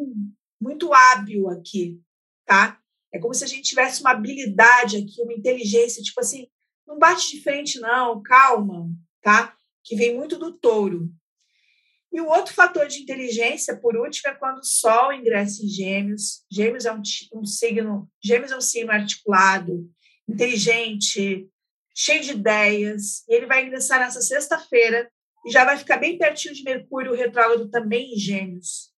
muito 0.59 0.95
hábil 0.95 1.51
aqui, 1.51 2.01
tá? 2.47 2.81
É 3.12 3.19
como 3.19 3.35
se 3.35 3.45
a 3.45 3.47
gente 3.47 3.69
tivesse 3.69 4.01
uma 4.01 4.12
habilidade 4.12 4.97
aqui, 4.97 5.21
uma 5.21 5.35
inteligência, 5.35 6.03
tipo 6.03 6.19
assim, 6.19 6.49
não 6.88 6.99
bate 6.99 7.29
de 7.31 7.43
frente, 7.43 7.79
não, 7.79 8.23
calma, 8.23 8.88
tá? 9.21 9.55
Que 9.85 9.95
vem 9.97 10.16
muito 10.16 10.38
do 10.38 10.51
touro. 10.51 11.12
E 12.12 12.20
o 12.20 12.27
outro 12.27 12.53
fator 12.53 12.88
de 12.88 13.01
inteligência, 13.01 13.77
por 13.77 13.96
último, 13.96 14.31
é 14.31 14.35
quando 14.35 14.59
o 14.59 14.64
Sol 14.64 15.12
ingressa 15.12 15.62
em 15.64 15.68
Gêmeos. 15.68 16.44
Gêmeos 16.51 16.85
é 16.85 16.92
um, 16.92 17.03
um 17.35 17.44
signo, 17.44 18.11
Gêmeos 18.23 18.51
é 18.51 18.57
um 18.57 18.61
signo 18.61 18.90
articulado, 18.90 19.88
inteligente, 20.29 21.49
cheio 21.94 22.20
de 22.20 22.33
ideias. 22.33 23.25
E 23.29 23.35
ele 23.35 23.46
vai 23.46 23.64
ingressar 23.64 24.01
nessa 24.01 24.20
sexta-feira 24.20 25.09
e 25.46 25.51
já 25.53 25.64
vai 25.64 25.77
ficar 25.79 25.99
bem 25.99 26.18
pertinho 26.18 26.55
de 26.55 26.64
Mercúrio 26.64 27.14
retrógrado 27.14 27.70
também 27.70 28.12
em 28.12 28.18
Gêmeos. 28.18 28.90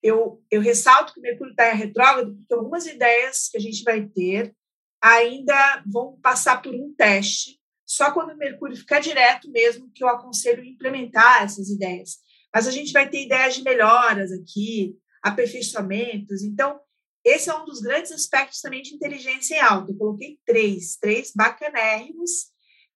Eu, 0.00 0.40
eu 0.48 0.60
ressalto 0.60 1.12
que 1.12 1.20
Mercúrio 1.20 1.50
está 1.50 1.72
em 1.72 1.76
retrógrado 1.76 2.36
porque 2.36 2.54
algumas 2.54 2.86
ideias 2.86 3.48
que 3.48 3.56
a 3.56 3.60
gente 3.60 3.82
vai 3.82 4.06
ter 4.06 4.54
ainda 5.02 5.82
vão 5.84 6.18
passar 6.20 6.62
por 6.62 6.74
um 6.74 6.94
teste. 6.94 7.58
Só 7.84 8.12
quando 8.12 8.30
o 8.30 8.36
Mercúrio 8.36 8.76
ficar 8.76 9.00
direto 9.00 9.50
mesmo 9.50 9.90
que 9.92 10.04
eu 10.04 10.08
aconselho 10.08 10.64
implementar 10.64 11.42
essas 11.42 11.68
ideias. 11.68 12.18
Mas 12.56 12.66
a 12.66 12.70
gente 12.70 12.90
vai 12.90 13.06
ter 13.06 13.22
ideias 13.22 13.54
de 13.54 13.62
melhoras 13.62 14.32
aqui, 14.32 14.96
aperfeiçoamentos. 15.22 16.42
Então, 16.42 16.80
esse 17.22 17.50
é 17.50 17.54
um 17.54 17.66
dos 17.66 17.82
grandes 17.82 18.10
aspectos 18.12 18.62
também 18.62 18.80
de 18.80 18.94
inteligência 18.94 19.56
em 19.56 19.60
alta. 19.60 19.92
Eu 19.92 19.98
coloquei 19.98 20.38
três, 20.46 20.96
três 20.96 21.32
bacanérrimos, 21.36 22.30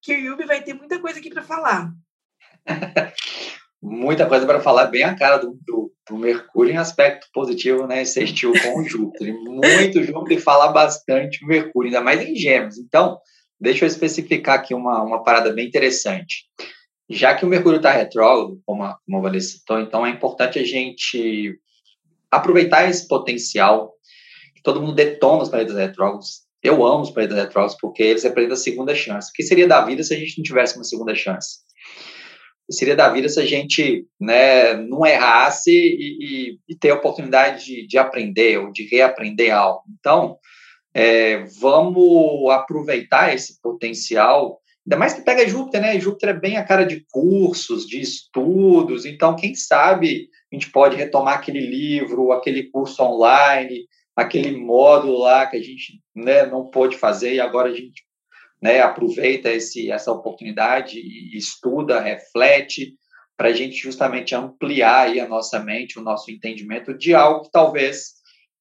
que 0.00 0.14
o 0.14 0.18
Yubi 0.18 0.46
vai 0.46 0.64
ter 0.64 0.72
muita 0.72 0.98
coisa 0.98 1.18
aqui 1.18 1.28
para 1.28 1.42
falar. 1.42 1.92
muita 3.82 4.26
coisa 4.26 4.46
para 4.46 4.62
falar, 4.62 4.86
bem 4.86 5.02
a 5.02 5.14
cara 5.14 5.36
do, 5.36 5.58
do, 5.66 5.92
do, 6.08 6.16
Mercúrio 6.16 6.72
em 6.72 6.78
aspecto 6.78 7.28
positivo, 7.30 7.86
né? 7.86 8.02
Sextil 8.06 8.54
com 8.62 8.80
o 8.80 8.84
Júpiter. 8.88 9.34
Muito 9.34 10.00
Júpiter 10.02 10.40
fala 10.40 10.68
bastante 10.68 11.44
o 11.44 11.46
Mercúrio, 11.46 11.88
ainda 11.88 12.00
mais 12.00 12.26
em 12.26 12.34
Gêmeos. 12.34 12.78
Então, 12.78 13.20
deixa 13.60 13.84
eu 13.84 13.88
especificar 13.88 14.54
aqui 14.54 14.72
uma, 14.72 15.02
uma 15.02 15.22
parada 15.22 15.52
bem 15.52 15.68
interessante. 15.68 16.46
Já 17.10 17.34
que 17.34 17.44
o 17.44 17.48
Mercúrio 17.48 17.78
está 17.78 17.90
retrógrado, 17.90 18.60
como 18.64 18.84
a, 18.84 18.96
como 19.04 19.26
a 19.26 19.40
citou, 19.40 19.80
então 19.80 20.06
é 20.06 20.10
importante 20.10 20.58
a 20.58 20.64
gente 20.64 21.58
aproveitar 22.30 22.88
esse 22.88 23.08
potencial 23.08 23.92
que 24.54 24.62
todo 24.62 24.80
mundo 24.80 24.94
detona 24.94 25.42
os 25.42 25.48
planetas 25.48 25.76
retrógrados. 25.76 26.42
Eu 26.62 26.86
amo 26.86 27.02
os 27.02 27.10
planetas 27.10 27.36
retrógrados 27.36 27.76
porque 27.80 28.02
eles 28.02 28.22
representam 28.22 28.54
a 28.54 28.60
segunda 28.60 28.94
chance. 28.94 29.30
O 29.30 29.32
que 29.32 29.42
seria 29.42 29.66
da 29.66 29.84
vida 29.84 30.02
se 30.04 30.14
a 30.14 30.16
gente 30.16 30.38
não 30.38 30.44
tivesse 30.44 30.76
uma 30.76 30.84
segunda 30.84 31.14
chance? 31.14 31.58
seria 32.70 32.94
da 32.94 33.08
vida 33.08 33.28
se 33.28 33.40
a 33.40 33.44
gente 33.44 34.06
né, 34.18 34.74
não 34.74 35.04
errasse 35.04 35.70
e, 35.70 36.52
e, 36.52 36.58
e 36.68 36.76
ter 36.76 36.90
a 36.90 36.94
oportunidade 36.94 37.64
de, 37.64 37.86
de, 37.86 37.98
aprender 37.98 38.58
ou 38.58 38.70
de 38.70 38.86
reaprender 38.88 39.52
algo. 39.52 39.82
Então, 39.98 40.38
é, 40.94 41.44
vamos 41.60 42.48
aproveitar 42.50 43.34
esse 43.34 43.60
potencial, 43.60 44.60
ainda 44.90 44.98
mais 44.98 45.14
que 45.14 45.22
pega 45.22 45.48
Júpiter, 45.48 45.80
né? 45.80 46.00
Júpiter 46.00 46.30
é 46.30 46.32
bem 46.32 46.56
a 46.56 46.64
cara 46.64 46.84
de 46.84 47.06
cursos, 47.12 47.86
de 47.86 48.00
estudos, 48.00 49.06
então, 49.06 49.36
quem 49.36 49.54
sabe 49.54 50.28
a 50.52 50.56
gente 50.56 50.68
pode 50.72 50.96
retomar 50.96 51.34
aquele 51.34 51.60
livro, 51.60 52.32
aquele 52.32 52.64
curso 52.64 53.00
online, 53.00 53.86
aquele 54.16 54.56
módulo 54.56 55.18
lá 55.18 55.46
que 55.46 55.56
a 55.56 55.62
gente 55.62 56.02
né, 56.12 56.44
não 56.44 56.66
pôde 56.66 56.96
fazer 56.96 57.34
e 57.34 57.40
agora 57.40 57.70
a 57.70 57.74
gente 57.74 58.02
né, 58.60 58.80
aproveita 58.80 59.48
esse, 59.48 59.92
essa 59.92 60.10
oportunidade 60.10 60.98
e 60.98 61.36
estuda, 61.36 62.00
reflete, 62.00 62.94
para 63.36 63.50
a 63.50 63.52
gente 63.52 63.76
justamente 63.76 64.34
ampliar 64.34 65.06
aí 65.06 65.20
a 65.20 65.28
nossa 65.28 65.60
mente, 65.60 66.00
o 66.00 66.02
nosso 66.02 66.32
entendimento 66.32 66.92
de 66.92 67.14
algo 67.14 67.44
que 67.44 67.50
talvez 67.52 68.14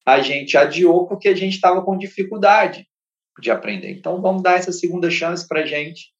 a 0.06 0.20
gente 0.20 0.56
adiou 0.56 1.08
porque 1.08 1.28
a 1.28 1.34
gente 1.34 1.54
estava 1.54 1.82
com 1.82 1.98
dificuldade 1.98 2.86
de 3.40 3.50
aprender. 3.50 3.90
Então, 3.90 4.22
vamos 4.22 4.42
dar 4.42 4.58
essa 4.58 4.72
segunda 4.72 5.10
chance 5.10 5.46
para 5.46 5.62
a 5.62 5.66
gente, 5.66 6.12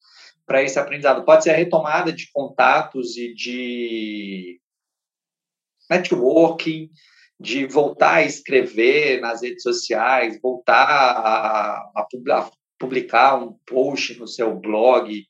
para 0.45 0.63
esse 0.63 0.79
aprendizado. 0.79 1.23
Pode 1.23 1.43
ser 1.43 1.51
a 1.51 1.55
retomada 1.55 2.11
de 2.11 2.29
contatos 2.31 3.17
e 3.17 3.33
de 3.33 4.59
networking, 5.89 6.89
de 7.39 7.65
voltar 7.65 8.15
a 8.15 8.23
escrever 8.23 9.19
nas 9.19 9.41
redes 9.41 9.63
sociais, 9.63 10.39
voltar 10.41 10.85
a, 10.85 11.91
a, 11.95 12.51
publicar 12.79 13.35
um 13.35 13.53
post 13.65 14.19
no 14.19 14.27
seu 14.27 14.55
blog, 14.55 15.25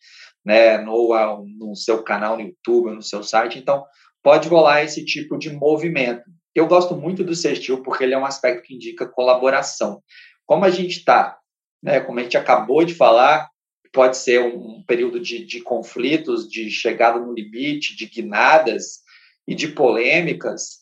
né, 0.46 0.78
no, 0.78 1.46
no 1.58 1.76
seu 1.76 2.04
canal 2.04 2.38
no 2.38 2.44
YouTube, 2.44 2.92
no 2.92 3.02
seu 3.02 3.24
site. 3.24 3.60
Então, 3.60 3.86
pode 4.24 4.48
rolar 4.48 4.84
esse 4.84 5.04
tipo 5.06 5.38
de 5.38 5.52
movimento. 5.52 6.24
Eu 6.54 6.68
gosto 6.68 6.96
muito 6.96 7.24
do 7.24 7.36
sextil 7.36 7.82
porque 7.82 8.04
ele 8.04 8.14
é 8.14 8.18
um 8.18 8.26
aspecto 8.26 8.64
que 8.64 8.76
indica 8.76 9.08
colaboração. 9.08 10.02
Como 10.46 10.66
a 10.66 10.70
gente 10.70 10.98
está, 10.98 11.38
né, 11.82 12.00
como 12.02 12.20
a 12.20 12.24
gente 12.24 12.38
acabou 12.38 12.84
de 12.84 12.94
falar, 12.94 13.50
pode 13.92 14.18
ser 14.18 14.40
um 14.42 14.84
período 14.84 15.20
de, 15.20 15.46
de 15.46 15.62
conflitos, 15.62 16.48
de 16.48 16.70
chegada 16.70 17.20
no 17.20 17.34
limite, 17.34 17.96
de 17.96 18.06
guinadas 18.06 19.00
e 19.48 19.54
de 19.54 19.68
polêmicas, 19.68 20.82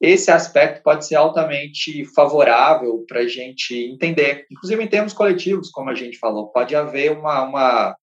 esse 0.00 0.30
aspecto 0.30 0.82
pode 0.82 1.06
ser 1.06 1.14
altamente 1.14 2.04
favorável 2.14 3.04
para 3.08 3.20
a 3.20 3.28
gente 3.28 3.74
entender, 3.74 4.46
inclusive 4.50 4.82
em 4.82 4.86
termos 4.86 5.12
coletivos, 5.12 5.70
como 5.70 5.88
a 5.88 5.94
gente 5.94 6.18
falou, 6.18 6.48
pode 6.48 6.76
haver 6.76 7.12
uma, 7.12 7.42
uma, 7.42 7.96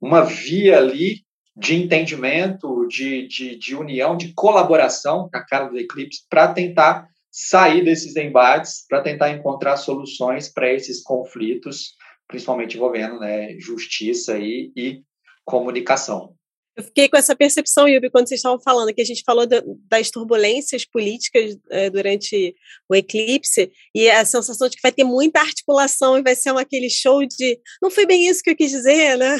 uma 0.00 0.20
via 0.22 0.76
ali 0.76 1.22
de 1.56 1.74
entendimento, 1.74 2.86
de, 2.88 3.26
de, 3.26 3.56
de 3.56 3.74
união, 3.74 4.16
de 4.16 4.32
colaboração 4.34 5.28
a 5.32 5.40
cara 5.40 5.68
do 5.68 5.78
Eclipse 5.78 6.24
para 6.28 6.52
tentar 6.52 7.08
sair 7.30 7.84
desses 7.84 8.16
embates, 8.16 8.84
para 8.88 9.00
tentar 9.00 9.30
encontrar 9.30 9.76
soluções 9.76 10.52
para 10.52 10.72
esses 10.72 11.02
conflitos, 11.02 11.94
principalmente 12.30 12.76
envolvendo 12.76 13.18
né, 13.18 13.58
justiça 13.58 14.38
e, 14.38 14.72
e 14.76 15.02
comunicação. 15.44 16.34
Eu 16.76 16.84
fiquei 16.84 17.08
com 17.08 17.16
essa 17.16 17.34
percepção, 17.34 17.88
Yubi, 17.88 18.08
quando 18.10 18.28
vocês 18.28 18.38
estavam 18.38 18.60
falando, 18.60 18.94
que 18.94 19.02
a 19.02 19.04
gente 19.04 19.24
falou 19.26 19.44
das 19.88 20.10
turbulências 20.10 20.86
políticas 20.86 21.58
é, 21.70 21.90
durante 21.90 22.54
o 22.88 22.94
eclipse, 22.94 23.70
e 23.94 24.08
a 24.08 24.24
sensação 24.24 24.68
de 24.68 24.76
que 24.76 24.82
vai 24.82 24.92
ter 24.92 25.04
muita 25.04 25.40
articulação 25.40 26.16
e 26.16 26.22
vai 26.22 26.34
ser 26.34 26.52
um, 26.52 26.58
aquele 26.58 26.88
show 26.88 27.26
de 27.26 27.58
não 27.82 27.90
foi 27.90 28.06
bem 28.06 28.28
isso 28.28 28.42
que 28.42 28.50
eu 28.50 28.56
quis 28.56 28.70
dizer, 28.70 29.18
né? 29.18 29.36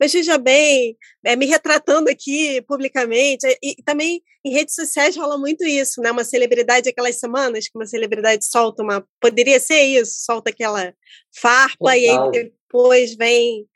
Mas 0.00 0.12
veja 0.12 0.38
bem, 0.38 0.96
é, 1.24 1.36
me 1.36 1.46
retratando 1.46 2.10
aqui 2.10 2.62
publicamente, 2.62 3.46
e, 3.62 3.74
e, 3.78 3.82
também 3.82 4.22
em 4.44 4.52
redes 4.52 4.74
sociais 4.74 5.16
rola 5.16 5.38
muito 5.38 5.64
isso, 5.64 6.00
né? 6.00 6.10
Uma 6.10 6.24
celebridade 6.24 6.88
aquelas 6.88 7.18
semanas 7.18 7.68
que 7.68 7.78
uma 7.78 7.86
celebridade 7.86 8.44
solta 8.44 8.82
uma. 8.82 9.06
Poderia 9.20 9.60
ser 9.60 9.82
isso, 9.82 10.24
solta 10.24 10.50
aquela 10.50 10.92
farpa 11.40 11.76
Total. 11.78 11.96
e 11.96 12.08
aí 12.08 12.30
depois 12.32 13.16
vem 13.16 13.66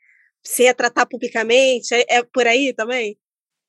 se 0.43 0.63
retratar 0.63 1.07
publicamente? 1.07 1.93
É, 1.93 2.17
é 2.17 2.23
por 2.23 2.47
aí 2.47 2.73
também? 2.73 3.17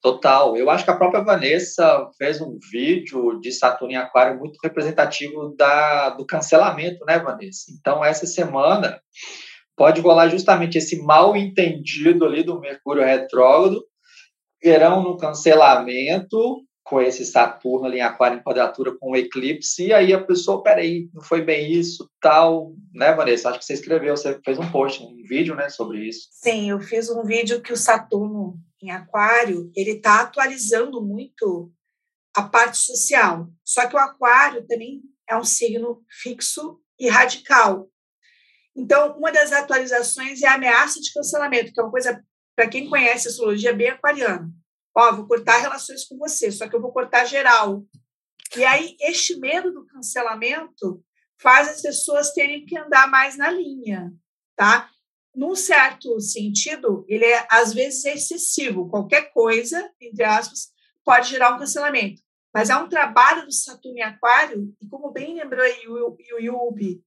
Total. 0.03 0.57
Eu 0.57 0.69
acho 0.69 0.85
que 0.85 0.91
a 0.91 0.97
própria 0.97 1.23
Vanessa 1.23 2.11
fez 2.19 2.41
um 2.41 2.59
vídeo 2.73 3.39
de 3.41 3.53
Saturno 3.53 3.95
em 3.95 3.97
Aquário 3.97 4.37
muito 4.37 4.59
representativo 4.61 5.55
da, 5.57 6.11
do 6.11 6.27
cancelamento, 6.27 7.05
né, 7.05 7.21
Vanessa? 7.21 7.71
Então, 7.71 8.05
essa 8.05 8.27
semana 8.27 9.01
pode 9.83 10.01
rolar 10.01 10.29
justamente 10.29 10.79
esse 10.79 11.03
mal 11.03 11.37
entendido 11.37 12.25
ali 12.25 12.45
do 12.45 12.61
Mercúrio 12.61 13.03
retrógrado, 13.03 13.85
verão 14.63 15.03
no 15.03 15.17
cancelamento, 15.17 16.65
com 16.85 17.01
esse 17.01 17.27
Saturno 17.27 17.87
ali 17.87 17.99
em 17.99 18.03
Aquário 18.03 18.39
em 18.39 18.43
quadratura 18.45 18.97
com 18.97 19.11
o 19.11 19.17
eclipse, 19.17 19.87
e 19.87 19.93
aí 19.93 20.13
a 20.13 20.23
pessoa, 20.23 20.63
peraí, 20.63 21.11
não 21.13 21.21
foi 21.21 21.43
bem 21.43 21.73
isso, 21.73 22.09
tal, 22.21 22.77
né, 22.95 23.13
Vanessa? 23.13 23.49
Acho 23.49 23.59
que 23.59 23.65
você 23.65 23.73
escreveu, 23.73 24.17
você 24.17 24.39
fez 24.45 24.57
um 24.57 24.71
post, 24.71 25.03
um 25.03 25.21
vídeo, 25.25 25.57
né, 25.57 25.69
sobre 25.69 26.07
isso. 26.07 26.29
Sim, 26.31 26.71
eu 26.71 26.79
fiz 26.79 27.11
um 27.11 27.25
vídeo 27.25 27.61
que 27.61 27.73
o 27.73 27.77
Saturno 27.77 28.55
em 28.81 28.93
Aquário, 28.93 29.69
ele 29.75 29.97
está 29.97 30.21
atualizando 30.21 31.03
muito 31.03 31.73
a 32.37 32.45
parte 32.45 32.79
social. 32.79 33.49
Só 33.65 33.89
que 33.89 33.97
o 33.97 33.99
Aquário 33.99 34.65
também 34.65 35.03
é 35.29 35.37
um 35.37 35.43
signo 35.43 36.05
fixo 36.09 36.79
e 37.01 37.09
radical. 37.09 37.89
Então, 38.75 39.17
uma 39.19 39.31
das 39.31 39.53
atualizações 39.53 40.43
é 40.43 40.49
a 40.49 40.55
ameaça 40.55 41.01
de 41.01 41.13
cancelamento, 41.13 41.73
que 41.73 41.81
é 41.81 41.83
uma 41.83 41.91
coisa, 41.91 42.25
para 42.57 42.69
quem 42.69 42.89
conhece 42.89 43.29
a 43.29 43.31
astrologia, 43.31 43.75
bem 43.75 43.89
aquariana 43.89 44.51
Ó, 44.95 45.13
vou 45.13 45.27
cortar 45.27 45.59
relações 45.59 46.05
com 46.05 46.19
você, 46.19 46.51
só 46.53 46.69
que 46.69 46.77
eu 46.77 46.81
vou 46.81 46.93
cortar 46.93 47.25
geral. 47.25 47.83
E 48.57 48.65
aí, 48.65 48.97
este 49.01 49.39
medo 49.39 49.73
do 49.73 49.87
cancelamento 49.87 51.03
faz 51.41 51.69
as 51.69 51.81
pessoas 51.81 52.33
terem 52.33 52.67
que 52.67 52.77
andar 52.77 53.09
mais 53.09 53.37
na 53.37 53.51
linha, 53.51 54.13
tá? 54.55 54.91
Num 55.35 55.55
certo 55.55 56.21
sentido, 56.21 57.07
ele 57.09 57.25
é, 57.25 57.47
às 57.51 57.73
vezes, 57.73 58.05
excessivo. 58.05 58.91
Qualquer 58.91 59.33
coisa, 59.33 59.91
entre 59.99 60.25
aspas, 60.25 60.71
pode 61.03 61.31
gerar 61.31 61.55
um 61.55 61.59
cancelamento. 61.59 62.21
Mas 62.55 62.69
há 62.69 62.79
um 62.79 62.89
trabalho 62.89 63.47
do 63.47 63.53
Saturno 63.53 63.99
em 63.99 64.03
Aquário, 64.03 64.77
e 64.79 64.87
como 64.89 65.11
bem 65.11 65.35
lembrou 65.35 65.65
aí 65.65 65.89
o, 65.89 66.15
o 66.35 66.39
Yubi, 66.39 67.03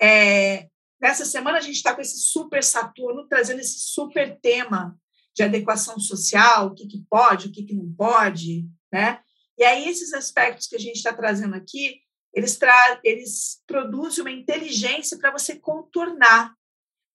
é, 0.00 0.68
nessa 1.00 1.24
semana 1.24 1.58
a 1.58 1.60
gente 1.60 1.76
está 1.76 1.94
com 1.94 2.00
esse 2.00 2.18
super 2.18 2.62
Saturno 2.62 3.26
trazendo 3.28 3.60
esse 3.60 3.78
super 3.78 4.38
tema 4.40 4.98
de 5.34 5.42
adequação 5.42 5.98
social, 5.98 6.68
o 6.68 6.74
que, 6.74 6.86
que 6.86 7.04
pode, 7.10 7.48
o 7.48 7.52
que, 7.52 7.62
que 7.62 7.74
não 7.74 7.92
pode, 7.92 8.66
né? 8.92 9.20
E 9.58 9.64
aí 9.64 9.88
esses 9.88 10.12
aspectos 10.12 10.66
que 10.66 10.76
a 10.76 10.78
gente 10.78 10.96
está 10.96 11.12
trazendo 11.12 11.54
aqui, 11.54 12.00
eles, 12.32 12.56
tra 12.56 13.00
eles 13.04 13.62
produzem 13.66 14.22
uma 14.22 14.30
inteligência 14.30 15.18
para 15.18 15.30
você 15.30 15.56
contornar, 15.56 16.54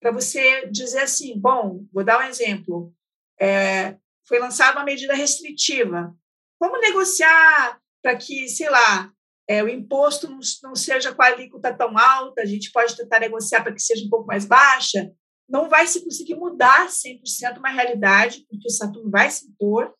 para 0.00 0.10
você 0.10 0.66
dizer 0.66 1.00
assim, 1.00 1.38
bom, 1.38 1.84
vou 1.92 2.04
dar 2.04 2.18
um 2.18 2.28
exemplo, 2.28 2.92
é, 3.40 3.96
foi 4.26 4.38
lançada 4.38 4.78
uma 4.78 4.84
medida 4.84 5.14
restritiva, 5.14 6.14
vamos 6.60 6.80
negociar 6.80 7.80
para 8.02 8.16
que, 8.16 8.48
sei 8.48 8.68
lá, 8.68 9.12
é, 9.52 9.62
o 9.62 9.68
imposto 9.68 10.30
não, 10.30 10.40
não 10.62 10.74
seja 10.74 11.14
com 11.14 11.22
a 11.22 11.26
alíquota 11.26 11.76
tão 11.76 11.98
alta, 11.98 12.40
a 12.40 12.46
gente 12.46 12.72
pode 12.72 12.96
tentar 12.96 13.20
negociar 13.20 13.62
para 13.62 13.74
que 13.74 13.82
seja 13.82 14.06
um 14.06 14.08
pouco 14.08 14.26
mais 14.26 14.46
baixa, 14.46 15.10
não 15.46 15.68
vai 15.68 15.86
se 15.86 16.02
conseguir 16.02 16.36
mudar 16.36 16.88
100% 16.88 17.58
uma 17.58 17.68
realidade, 17.68 18.46
porque 18.48 18.66
o 18.66 18.70
Saturno 18.70 19.10
vai 19.10 19.30
se 19.30 19.46
impor, 19.46 19.92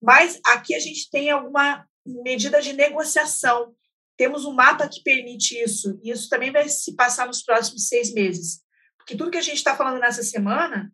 mas 0.00 0.38
aqui 0.46 0.72
a 0.72 0.78
gente 0.78 1.10
tem 1.10 1.30
alguma 1.30 1.84
medida 2.06 2.62
de 2.62 2.72
negociação. 2.72 3.74
Temos 4.16 4.44
um 4.44 4.52
mapa 4.52 4.88
que 4.88 5.02
permite 5.02 5.60
isso, 5.60 5.98
e 6.00 6.10
isso 6.12 6.28
também 6.28 6.52
vai 6.52 6.68
se 6.68 6.94
passar 6.94 7.26
nos 7.26 7.42
próximos 7.42 7.88
seis 7.88 8.14
meses. 8.14 8.60
Porque 8.96 9.16
tudo 9.16 9.32
que 9.32 9.38
a 9.38 9.42
gente 9.42 9.56
está 9.56 9.74
falando 9.74 9.98
nessa 9.98 10.22
semana 10.22 10.92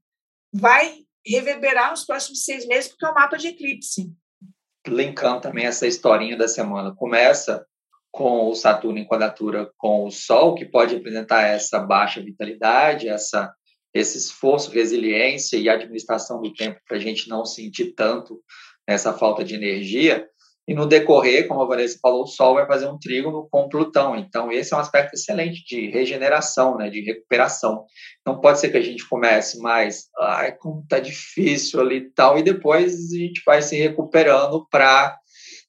vai 0.50 1.05
reverberar 1.26 1.90
nos 1.90 2.05
próximos 2.07 2.42
seis 2.44 2.66
meses, 2.66 2.88
porque 2.88 3.05
é 3.05 3.11
um 3.11 3.14
mapa 3.14 3.37
de 3.37 3.48
eclipse. 3.48 4.11
Linkando 4.87 5.42
também 5.42 5.66
essa 5.66 5.87
historinha 5.87 6.38
da 6.38 6.48
semana. 6.48 6.94
Começa 6.96 7.66
com 8.12 8.51
o 8.51 8.55
Saturno 8.55 8.98
em 8.98 9.07
quadratura 9.07 9.70
com 9.79 10.05
o 10.05 10.11
Sol, 10.11 10.55
que 10.55 10.66
pode 10.66 10.94
apresentar 10.94 11.48
essa 11.48 11.81
baixa 11.81 12.20
vitalidade, 12.20 13.09
essa 13.09 13.53
esse 13.94 14.16
esforço, 14.16 14.70
resiliência 14.70 15.59
e 15.59 15.68
administração 15.68 16.40
do 16.40 16.53
tempo 16.55 16.81
para 16.88 16.96
a 16.96 17.01
gente 17.01 17.29
não 17.29 17.44
sentir 17.44 17.92
tanto 17.94 18.40
essa 18.87 19.12
falta 19.12 19.44
de 19.44 19.55
energia. 19.55 20.27
E 20.66 20.75
no 20.75 20.87
decorrer, 20.87 21.48
como 21.48 21.61
a 21.61 21.66
Vanessa 21.66 21.98
falou, 22.01 22.22
o 22.22 22.27
Sol 22.27 22.55
vai 22.55 22.66
fazer 22.66 22.87
um 22.87 22.98
trígono 22.98 23.48
com 23.51 23.68
Plutão. 23.68 24.16
Então, 24.16 24.51
esse 24.51 24.72
é 24.72 24.77
um 24.77 24.81
aspecto 24.81 25.14
excelente 25.14 25.64
de 25.66 25.90
regeneração, 25.90 26.79
né, 26.79 26.88
de 26.88 27.01
recuperação. 27.01 27.85
Então, 28.20 28.40
pode 28.40 28.61
ser 28.61 28.70
que 28.70 28.77
a 28.77 28.83
gente 28.83 29.07
comece 29.09 29.59
mais, 29.59 30.05
ai, 30.18 30.53
como 30.53 30.87
tá 30.88 31.01
difícil 31.01 31.81
ali 31.81 31.96
e 31.96 32.11
tal, 32.11 32.38
e 32.38 32.42
depois 32.42 33.12
a 33.12 33.18
gente 33.18 33.42
vai 33.44 33.61
se 33.61 33.77
recuperando 33.77 34.66
para 34.70 35.18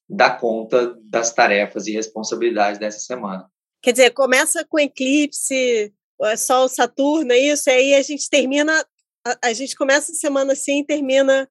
dar 0.08 0.38
conta 0.38 0.96
das 1.04 1.32
tarefas 1.32 1.86
e 1.86 1.92
responsabilidades 1.92 2.78
dessa 2.78 3.00
semana. 3.00 3.48
Quer 3.82 3.92
dizer, 3.92 4.10
começa 4.10 4.64
com 4.64 4.78
eclipse, 4.78 5.92
é 6.22 6.36
Sol, 6.36 6.68
Saturno, 6.68 7.32
é 7.32 7.38
isso, 7.38 7.68
e 7.68 7.72
aí 7.72 7.94
a 7.94 8.02
gente 8.02 8.28
termina, 8.28 8.84
a, 9.26 9.48
a 9.48 9.52
gente 9.52 9.74
começa 9.76 10.12
a 10.12 10.14
semana 10.14 10.52
assim 10.52 10.80
e 10.80 10.86
termina 10.86 11.48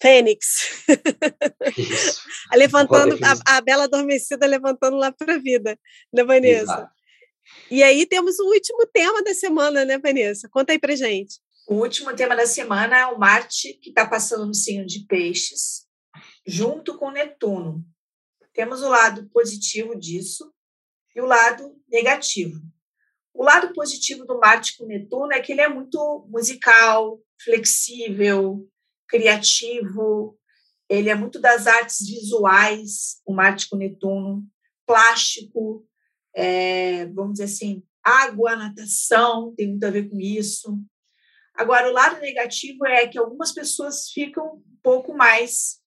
Fênix. 0.00 0.84
Isso. 1.76 2.20
levantando, 2.54 3.16
a, 3.22 3.56
a, 3.56 3.60
Bela 3.60 3.84
Adormecida 3.84 4.46
levantando 4.46 4.96
lá 4.96 5.12
para 5.12 5.34
a 5.34 5.38
vida, 5.38 5.78
né, 6.12 6.24
Vanessa? 6.24 6.62
Exato. 6.62 6.92
E 7.70 7.82
aí 7.82 8.06
temos 8.06 8.38
o 8.38 8.46
último 8.46 8.86
tema 8.86 9.22
da 9.22 9.34
semana, 9.34 9.84
né, 9.84 9.98
Vanessa? 9.98 10.48
Conta 10.50 10.72
aí 10.72 10.78
pra 10.78 10.96
gente. 10.96 11.40
O 11.68 11.76
último 11.76 12.14
tema 12.14 12.34
da 12.34 12.46
semana 12.46 12.98
é 12.98 13.06
o 13.06 13.18
Marte, 13.18 13.74
que 13.74 13.90
está 13.90 14.04
passando 14.04 14.46
no 14.46 14.54
signo 14.54 14.84
de 14.84 15.06
Peixes, 15.06 15.86
junto 16.46 16.98
com 16.98 17.10
Netuno. 17.10 17.84
Temos 18.52 18.82
o 18.82 18.88
lado 18.88 19.28
positivo 19.30 19.98
disso 19.98 20.52
e 21.14 21.20
o 21.20 21.26
lado 21.26 21.76
negativo. 21.88 22.60
O 23.34 23.44
lado 23.44 23.72
positivo 23.72 24.26
do 24.26 24.38
Marte 24.38 24.76
com 24.76 24.86
Netuno 24.86 25.32
é 25.32 25.40
que 25.40 25.52
ele 25.52 25.62
é 25.62 25.68
muito 25.68 26.26
musical, 26.28 27.18
flexível, 27.42 28.68
criativo, 29.08 30.38
ele 30.88 31.08
é 31.08 31.14
muito 31.14 31.40
das 31.40 31.66
artes 31.66 32.06
visuais, 32.06 33.20
o 33.26 33.32
Marte 33.32 33.68
com 33.68 33.76
Netuno, 33.76 34.46
plástico, 34.86 35.86
é, 36.34 37.06
vamos 37.06 37.34
dizer 37.34 37.44
assim, 37.44 37.82
água, 38.02 38.56
natação, 38.56 39.54
tem 39.56 39.68
muito 39.68 39.84
a 39.84 39.90
ver 39.90 40.08
com 40.10 40.20
isso. 40.20 40.78
Agora, 41.54 41.88
o 41.88 41.92
lado 41.92 42.20
negativo 42.20 42.86
é 42.86 43.06
que 43.06 43.18
algumas 43.18 43.52
pessoas 43.52 44.10
ficam 44.10 44.56
um 44.56 44.78
pouco 44.82 45.14
mais 45.14 45.81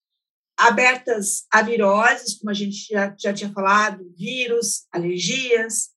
abertas 0.56 1.46
a 1.52 1.62
viroses, 1.62 2.38
como 2.38 2.50
a 2.50 2.54
gente 2.54 2.86
já, 2.90 3.14
já 3.18 3.32
tinha 3.32 3.52
falado, 3.52 4.10
vírus, 4.16 4.86
alergias. 4.90 5.90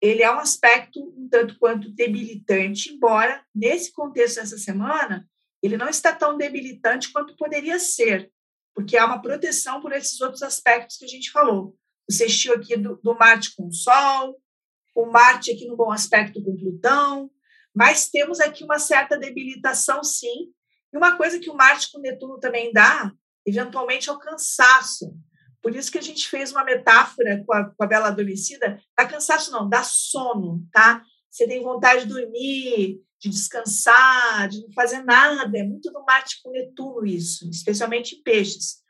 Ele 0.00 0.22
é 0.22 0.30
um 0.30 0.38
aspecto 0.38 1.00
um 1.16 1.28
tanto 1.28 1.58
quanto 1.58 1.90
debilitante, 1.90 2.92
embora 2.92 3.42
nesse 3.54 3.92
contexto 3.92 4.36
dessa 4.36 4.58
semana 4.58 5.26
ele 5.62 5.76
não 5.76 5.88
está 5.88 6.12
tão 6.12 6.36
debilitante 6.36 7.12
quanto 7.12 7.36
poderia 7.36 7.78
ser, 7.78 8.30
porque 8.74 8.96
há 8.96 9.06
uma 9.06 9.22
proteção 9.22 9.80
por 9.80 9.92
esses 9.92 10.20
outros 10.20 10.42
aspectos 10.42 10.96
que 10.96 11.04
a 11.04 11.08
gente 11.08 11.30
falou. 11.30 11.76
O 12.08 12.12
sextil 12.12 12.52
aqui 12.52 12.76
do, 12.76 12.96
do 12.96 13.14
Marte 13.14 13.54
com 13.54 13.68
o 13.68 13.72
Sol, 13.72 14.36
o 14.94 15.06
Marte 15.06 15.52
aqui 15.52 15.66
no 15.66 15.76
bom 15.76 15.92
aspecto 15.92 16.42
com 16.42 16.56
Plutão, 16.56 17.30
mas 17.74 18.10
temos 18.10 18.40
aqui 18.40 18.64
uma 18.64 18.78
certa 18.78 19.16
debilitação, 19.16 20.02
sim. 20.02 20.52
E 20.92 20.96
uma 20.96 21.16
coisa 21.16 21.38
que 21.38 21.48
o 21.48 21.54
Marte 21.54 21.90
com 21.92 22.00
Netuno 22.00 22.38
também 22.38 22.72
dá, 22.72 23.12
eventualmente, 23.46 24.08
é 24.08 24.12
o 24.12 24.18
cansaço. 24.18 25.14
Por 25.62 25.74
isso 25.74 25.90
que 25.90 25.98
a 25.98 26.02
gente 26.02 26.28
fez 26.28 26.50
uma 26.50 26.64
metáfora 26.64 27.42
com 27.46 27.52
a, 27.52 27.64
com 27.64 27.84
a 27.84 27.86
Bela 27.86 28.08
Adormecida, 28.08 28.80
dá 28.96 29.06
cansaço 29.06 29.50
não, 29.52 29.68
dá 29.68 29.82
sono, 29.84 30.66
tá? 30.72 31.02
Você 31.30 31.46
tem 31.46 31.62
vontade 31.62 32.02
de 32.04 32.12
dormir, 32.12 33.00
de 33.20 33.28
descansar, 33.28 34.48
de 34.48 34.60
não 34.60 34.72
fazer 34.72 35.02
nada. 35.04 35.56
É 35.56 35.62
muito 35.62 35.90
do 35.90 36.04
Marte 36.04 36.40
com 36.42 36.50
Netuno 36.50 37.06
isso, 37.06 37.48
especialmente 37.48 38.16
em 38.16 38.22
peixes. 38.22 38.82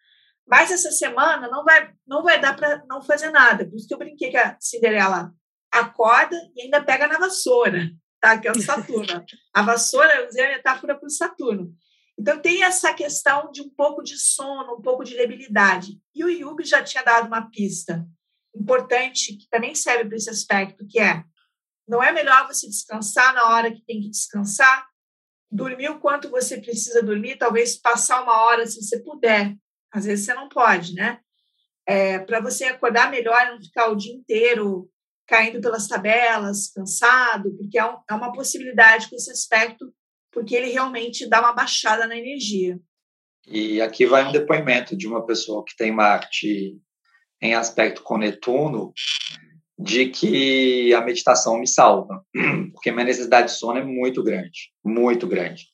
Mas 0.47 0.71
essa 0.71 0.91
semana 0.91 1.49
não 1.49 1.63
vai, 1.63 1.93
não 2.07 2.23
vai 2.23 2.41
dar 2.41 2.57
para 2.57 2.83
não 2.89 3.03
fazer 3.03 3.31
nada. 3.31 3.65
Por 3.69 3.77
isso 3.77 3.87
que 3.87 3.95
eu 3.95 3.99
brinquei 3.99 4.31
que 4.31 4.37
a 4.37 4.57
Cinderela 4.59 5.33
acorda 5.71 6.37
e 6.57 6.63
ainda 6.63 6.83
pega 6.83 7.07
na 7.07 7.19
vassoura 7.19 7.91
tá? 8.23 8.39
que 8.39 8.47
é 8.47 8.53
o 8.53 8.63
Saturno. 8.63 9.25
A 9.53 9.63
vassoura, 9.63 10.15
eu 10.15 10.29
usei 10.29 10.47
a 10.47 10.57
metáfora 10.57 10.95
para 10.99 11.07
o 11.07 11.11
Saturno. 11.11 11.75
Então, 12.19 12.41
tem 12.41 12.63
essa 12.63 12.93
questão 12.93 13.51
de 13.51 13.63
um 13.63 13.71
pouco 13.71 14.03
de 14.03 14.19
sono, 14.19 14.75
um 14.75 14.83
pouco 14.83 15.03
de 15.03 15.17
debilidade. 15.17 16.01
E 16.15 16.25
o 16.25 16.29
Yubi 16.29 16.65
já 16.65 16.83
tinha 16.83 17.03
dado 17.03 17.27
uma 17.27 17.51
pista 17.51 18.07
importante, 18.55 19.37
que 19.37 19.49
também 19.49 19.75
serve 19.75 20.05
para 20.05 20.17
esse 20.17 20.31
aspecto, 20.31 20.87
que 20.87 21.01
é, 21.01 21.25
não 21.89 22.03
é 22.03 22.13
melhor 22.13 22.47
você 22.47 22.69
descansar 22.69 23.35
na 23.35 23.49
hora 23.49 23.73
que 23.73 23.85
tem 23.85 24.01
que 24.01 24.11
descansar, 24.11 24.87
dormir 25.51 25.91
o 25.91 26.01
quanto 26.01 26.31
você 26.31 26.61
precisa 26.61 27.03
dormir, 27.03 27.37
talvez 27.37 27.77
passar 27.77 28.23
uma 28.23 28.43
hora 28.45 28.67
se 28.67 28.83
você 28.83 29.03
puder. 29.03 29.57
Às 29.91 30.05
vezes 30.07 30.25
você 30.25 30.35
não 30.35 30.49
pode, 30.49 30.95
né? 30.95 31.21
É, 31.87 32.19
para 32.19 32.41
você 32.41 32.65
acordar 32.65 33.11
melhor, 33.11 33.47
não 33.47 33.61
ficar 33.61 33.89
o 33.89 33.97
dia 33.97 34.15
inteiro 34.15 34.89
caindo 35.27 35.61
pelas 35.61 35.87
tabelas, 35.87 36.71
cansado, 36.71 37.55
porque 37.57 37.79
é, 37.79 37.85
um, 37.85 37.99
é 38.09 38.15
uma 38.15 38.33
possibilidade 38.33 39.09
com 39.09 39.17
esse 39.17 39.31
aspecto, 39.31 39.93
porque 40.33 40.55
ele 40.55 40.71
realmente 40.71 41.29
dá 41.29 41.41
uma 41.41 41.53
baixada 41.53 42.07
na 42.07 42.17
energia. 42.17 42.79
E 43.47 43.81
aqui 43.81 44.07
vai 44.07 44.27
um 44.27 44.33
depoimento 44.33 44.97
de 44.97 45.07
uma 45.07 45.25
pessoa 45.25 45.65
que 45.65 45.77
tem 45.77 45.93
Marte 45.93 46.77
em 47.41 47.55
aspecto 47.55 48.03
com 48.03 48.17
Netuno, 48.17 48.93
de 49.79 50.07
que 50.07 50.95
a 50.95 51.01
meditação 51.01 51.59
me 51.59 51.67
salva, 51.67 52.25
porque 52.73 52.93
minha 52.93 53.05
necessidade 53.05 53.49
de 53.49 53.59
sono 53.59 53.79
é 53.79 53.85
muito 53.85 54.23
grande, 54.23 54.71
muito 54.85 55.27
grande. 55.27 55.67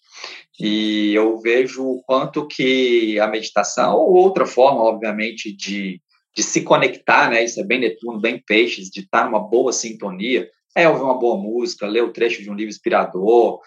E 0.59 1.15
eu 1.15 1.39
vejo 1.39 1.85
o 1.85 2.03
quanto 2.03 2.47
que 2.47 3.21
a 3.21 3.29
meditação, 3.29 3.95
ou 3.97 4.15
outra 4.15 4.45
forma, 4.45 4.81
obviamente, 4.81 5.55
de 5.55 6.03
de 6.39 6.45
se 6.45 6.63
conectar, 6.63 7.29
né? 7.29 7.43
Isso 7.43 7.61
é 7.61 7.65
bem 7.65 7.81
Netuno, 7.81 8.21
bem 8.21 8.41
Peixes, 8.47 8.89
de 8.91 9.01
estar 9.01 9.25
numa 9.25 9.41
boa 9.41 9.73
sintonia. 9.73 10.49
É 10.73 10.89
ouvir 10.89 11.03
uma 11.03 11.19
boa 11.19 11.37
música, 11.37 11.89
ler 11.89 12.05
o 12.05 12.13
trecho 12.13 12.41
de 12.41 12.49
um 12.49 12.55
livro 12.55 12.71
inspirador, 12.71 13.61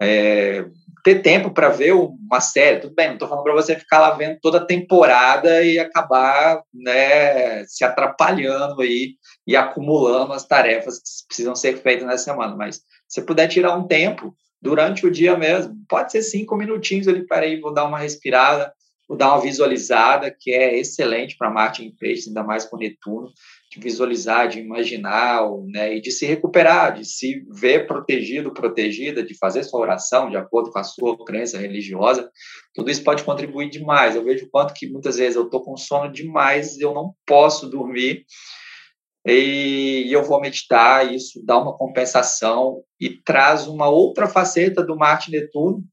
é, 0.00 0.64
ter 1.04 1.22
tempo 1.22 1.50
para 1.50 1.68
ver 1.68 1.92
uma 1.92 2.40
série. 2.40 2.80
Tudo 2.80 2.94
bem, 2.94 3.08
não 3.08 3.14
estou 3.14 3.28
falando 3.28 3.44
para 3.44 3.54
você 3.54 3.76
ficar 3.76 4.00
lá 4.00 4.10
vendo 4.12 4.38
toda 4.40 4.58
a 4.58 4.64
temporada 4.64 5.62
e 5.62 5.78
acabar 5.78 6.62
né, 6.72 7.64
se 7.66 7.84
atrapalhando 7.84 8.80
aí 8.82 9.14
e 9.46 9.56
acumulando 9.56 10.32
as 10.32 10.46
tarefas 10.46 10.98
que 10.98 11.26
precisam 11.28 11.54
ser 11.54 11.78
feitas 11.78 12.06
nessa 12.06 12.24
semana. 12.24 12.56
Mas 12.56 12.80
se 13.08 13.22
puder 13.22 13.48
tirar 13.48 13.76
um 13.76 13.86
tempo 13.86 14.34
durante 14.60 15.06
o 15.06 15.10
dia 15.10 15.36
mesmo, 15.36 15.74
pode 15.88 16.12
ser 16.12 16.22
cinco 16.22 16.56
minutinhos 16.56 17.08
ali, 17.08 17.26
para 17.26 17.46
aí, 17.46 17.60
vou 17.60 17.72
dar 17.72 17.84
uma 17.84 17.98
respirada, 17.98 18.72
Vou 19.10 19.18
dar 19.18 19.32
uma 19.32 19.40
visualizada, 19.40 20.30
que 20.30 20.52
é 20.52 20.78
excelente 20.78 21.36
para 21.36 21.50
Marte 21.50 21.84
em 21.84 21.90
Peixes, 21.90 22.28
ainda 22.28 22.44
mais 22.44 22.64
com 22.64 22.76
Netuno, 22.76 23.32
de 23.70 23.78
visualizar, 23.78 24.48
de 24.48 24.58
imaginar, 24.58 25.48
né, 25.68 25.96
e 25.96 26.00
de 26.00 26.10
se 26.10 26.26
recuperar, 26.26 26.94
de 26.98 27.04
se 27.04 27.46
ver 27.48 27.86
protegido, 27.86 28.52
protegida, 28.52 29.22
de 29.22 29.38
fazer 29.38 29.62
sua 29.62 29.80
oração 29.80 30.28
de 30.28 30.36
acordo 30.36 30.72
com 30.72 30.78
a 30.80 30.84
sua 30.84 31.24
crença 31.24 31.56
religiosa. 31.56 32.28
Tudo 32.74 32.90
isso 32.90 33.04
pode 33.04 33.22
contribuir 33.22 33.70
demais. 33.70 34.16
Eu 34.16 34.24
vejo 34.24 34.48
quanto 34.50 34.74
que 34.74 34.90
muitas 34.90 35.16
vezes 35.16 35.36
eu 35.36 35.44
estou 35.44 35.62
com 35.62 35.76
sono 35.76 36.10
demais, 36.10 36.80
eu 36.80 36.92
não 36.92 37.14
posso 37.24 37.70
dormir, 37.70 38.24
e 39.24 40.08
eu 40.10 40.24
vou 40.24 40.40
meditar, 40.40 41.12
isso 41.12 41.40
dá 41.44 41.58
uma 41.58 41.76
compensação 41.76 42.82
e 42.98 43.10
traz 43.22 43.66
uma 43.68 43.88
outra 43.88 44.26
faceta 44.26 44.82
do 44.82 44.96
Marte 44.96 45.30
Netuno, 45.30 45.84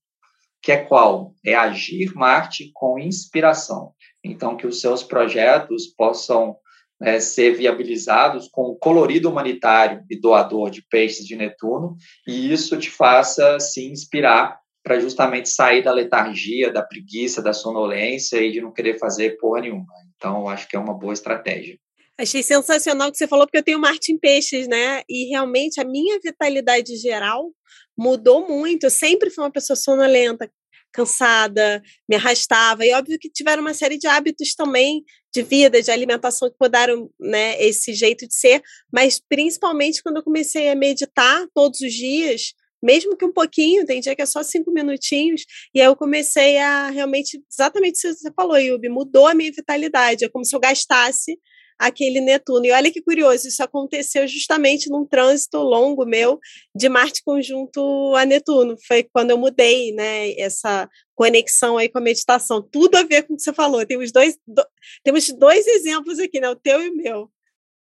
que 0.61 0.71
é 0.71 0.77
qual? 0.77 1.35
É 1.45 1.53
agir 1.53 2.13
Marte 2.15 2.71
com 2.73 2.97
inspiração. 2.97 3.93
Então, 4.23 4.57
que 4.57 4.65
os 4.65 4.81
seus 4.81 5.03
projetos 5.03 5.87
possam 5.87 6.57
né, 6.99 7.19
ser 7.19 7.55
viabilizados 7.55 8.47
com 8.51 8.63
o 8.63 8.75
colorido 8.75 9.29
humanitário 9.29 10.03
e 10.09 10.19
doador 10.19 10.69
de 10.69 10.81
peixes 10.81 11.25
de 11.25 11.35
Netuno, 11.35 11.95
e 12.27 12.51
isso 12.51 12.77
te 12.77 12.89
faça 12.89 13.59
se 13.59 13.85
inspirar 13.85 14.59
para 14.83 14.99
justamente 14.99 15.49
sair 15.49 15.83
da 15.83 15.91
letargia, 15.91 16.71
da 16.71 16.81
preguiça, 16.81 17.41
da 17.41 17.51
sonolência 17.51 18.37
e 18.37 18.51
de 18.51 18.61
não 18.61 18.71
querer 18.71 18.97
fazer 18.97 19.37
porra 19.37 19.61
nenhuma. 19.61 19.85
Então, 20.15 20.47
acho 20.47 20.67
que 20.67 20.75
é 20.75 20.79
uma 20.79 20.93
boa 20.93 21.13
estratégia. 21.13 21.77
Achei 22.17 22.41
sensacional 22.41 23.09
o 23.09 23.11
que 23.11 23.17
você 23.17 23.27
falou, 23.27 23.45
porque 23.45 23.59
eu 23.59 23.63
tenho 23.63 23.79
Marte 23.79 24.11
em 24.11 24.17
peixes, 24.17 24.67
né? 24.67 25.03
E 25.07 25.29
realmente 25.29 25.79
a 25.79 25.85
minha 25.85 26.17
vitalidade 26.23 26.95
geral 26.95 27.51
mudou 27.95 28.47
muito. 28.47 28.85
Eu 28.85 28.89
sempre 28.89 29.29
fui 29.29 29.43
uma 29.43 29.51
pessoa 29.51 29.75
sonolenta, 29.75 30.49
cansada, 30.97 31.83
me 32.09 32.15
arrastava. 32.15 32.83
E 32.83 32.91
óbvio 32.93 33.19
que 33.19 33.29
tiveram 33.29 33.61
uma 33.61 33.73
série 33.75 33.99
de 33.99 34.07
hábitos 34.07 34.55
também 34.55 35.03
de 35.31 35.43
vida, 35.43 35.81
de 35.81 35.91
alimentação 35.91 36.49
que 36.49 36.55
mudaram 36.59 37.11
né, 37.19 37.61
esse 37.63 37.93
jeito 37.93 38.27
de 38.27 38.33
ser, 38.33 38.63
mas 38.91 39.21
principalmente 39.29 40.01
quando 40.01 40.17
eu 40.17 40.23
comecei 40.23 40.69
a 40.69 40.75
meditar 40.75 41.45
todos 41.53 41.79
os 41.81 41.93
dias, 41.93 42.53
mesmo 42.81 43.15
que 43.15 43.25
um 43.25 43.31
pouquinho, 43.31 43.85
tem 43.85 44.01
dia 44.01 44.15
que 44.15 44.21
é 44.23 44.25
só 44.25 44.41
cinco 44.41 44.71
minutinhos, 44.71 45.43
e 45.73 45.79
aí 45.79 45.85
eu 45.85 45.95
comecei 45.95 46.57
a 46.57 46.89
realmente, 46.89 47.39
exatamente 47.51 48.07
o 48.07 48.11
que 48.11 48.19
você 48.19 48.31
falou, 48.35 48.57
Yubi, 48.57 48.89
mudou 48.89 49.27
a 49.27 49.35
minha 49.35 49.51
vitalidade, 49.51 50.25
é 50.25 50.29
como 50.29 50.45
se 50.45 50.55
eu 50.55 50.59
gastasse 50.59 51.37
aquele 51.77 52.19
Netuno. 52.19 52.65
E 52.65 52.71
olha 52.71 52.91
que 52.91 53.01
curioso, 53.01 53.47
isso 53.47 53.63
aconteceu 53.63 54.27
justamente 54.27 54.89
num 54.89 55.05
trânsito 55.05 55.59
longo 55.59 56.05
meu 56.05 56.39
de 56.75 56.89
Marte 56.89 57.21
conjunto 57.23 58.13
a 58.15 58.25
Netuno. 58.25 58.75
Foi 58.87 59.03
quando 59.03 59.29
eu 59.31 59.37
mudei, 59.37 59.93
né, 59.93 60.31
essa 60.39 60.89
conexão 61.15 61.77
aí 61.77 61.89
com 61.89 61.99
a 61.99 62.01
meditação. 62.01 62.61
Tudo 62.61 62.95
a 62.95 63.03
ver 63.03 63.23
com 63.23 63.33
o 63.33 63.37
que 63.37 63.43
você 63.43 63.53
falou. 63.53 63.85
Temos 63.85 64.11
dois, 64.11 64.37
do, 64.47 64.65
temos 65.03 65.29
dois 65.29 65.67
exemplos 65.67 66.19
aqui, 66.19 66.39
né, 66.39 66.49
o 66.49 66.55
teu 66.55 66.81
e 66.81 66.89
o 66.89 66.95
meu. 66.95 67.31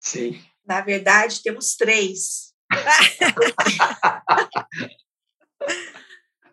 Sim. 0.00 0.40
Na 0.66 0.80
verdade, 0.80 1.42
temos 1.42 1.76
três. 1.76 2.54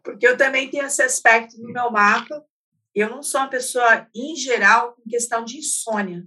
Porque 0.03 0.27
eu 0.27 0.35
também 0.35 0.69
tenho 0.69 0.85
esse 0.85 1.01
aspecto 1.01 1.57
no 1.57 1.71
meu 1.71 1.89
mapa. 1.91 2.43
Eu 2.93 3.09
não 3.09 3.23
sou 3.23 3.39
uma 3.39 3.49
pessoa, 3.49 4.05
em 4.13 4.35
geral, 4.35 4.95
com 4.95 5.09
questão 5.09 5.45
de 5.45 5.57
insônia. 5.57 6.25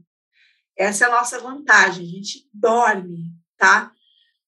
Essa 0.76 1.04
é 1.04 1.08
a 1.08 1.12
nossa 1.12 1.38
vantagem, 1.38 2.04
a 2.04 2.08
gente 2.08 2.48
dorme, 2.52 3.32
tá? 3.56 3.92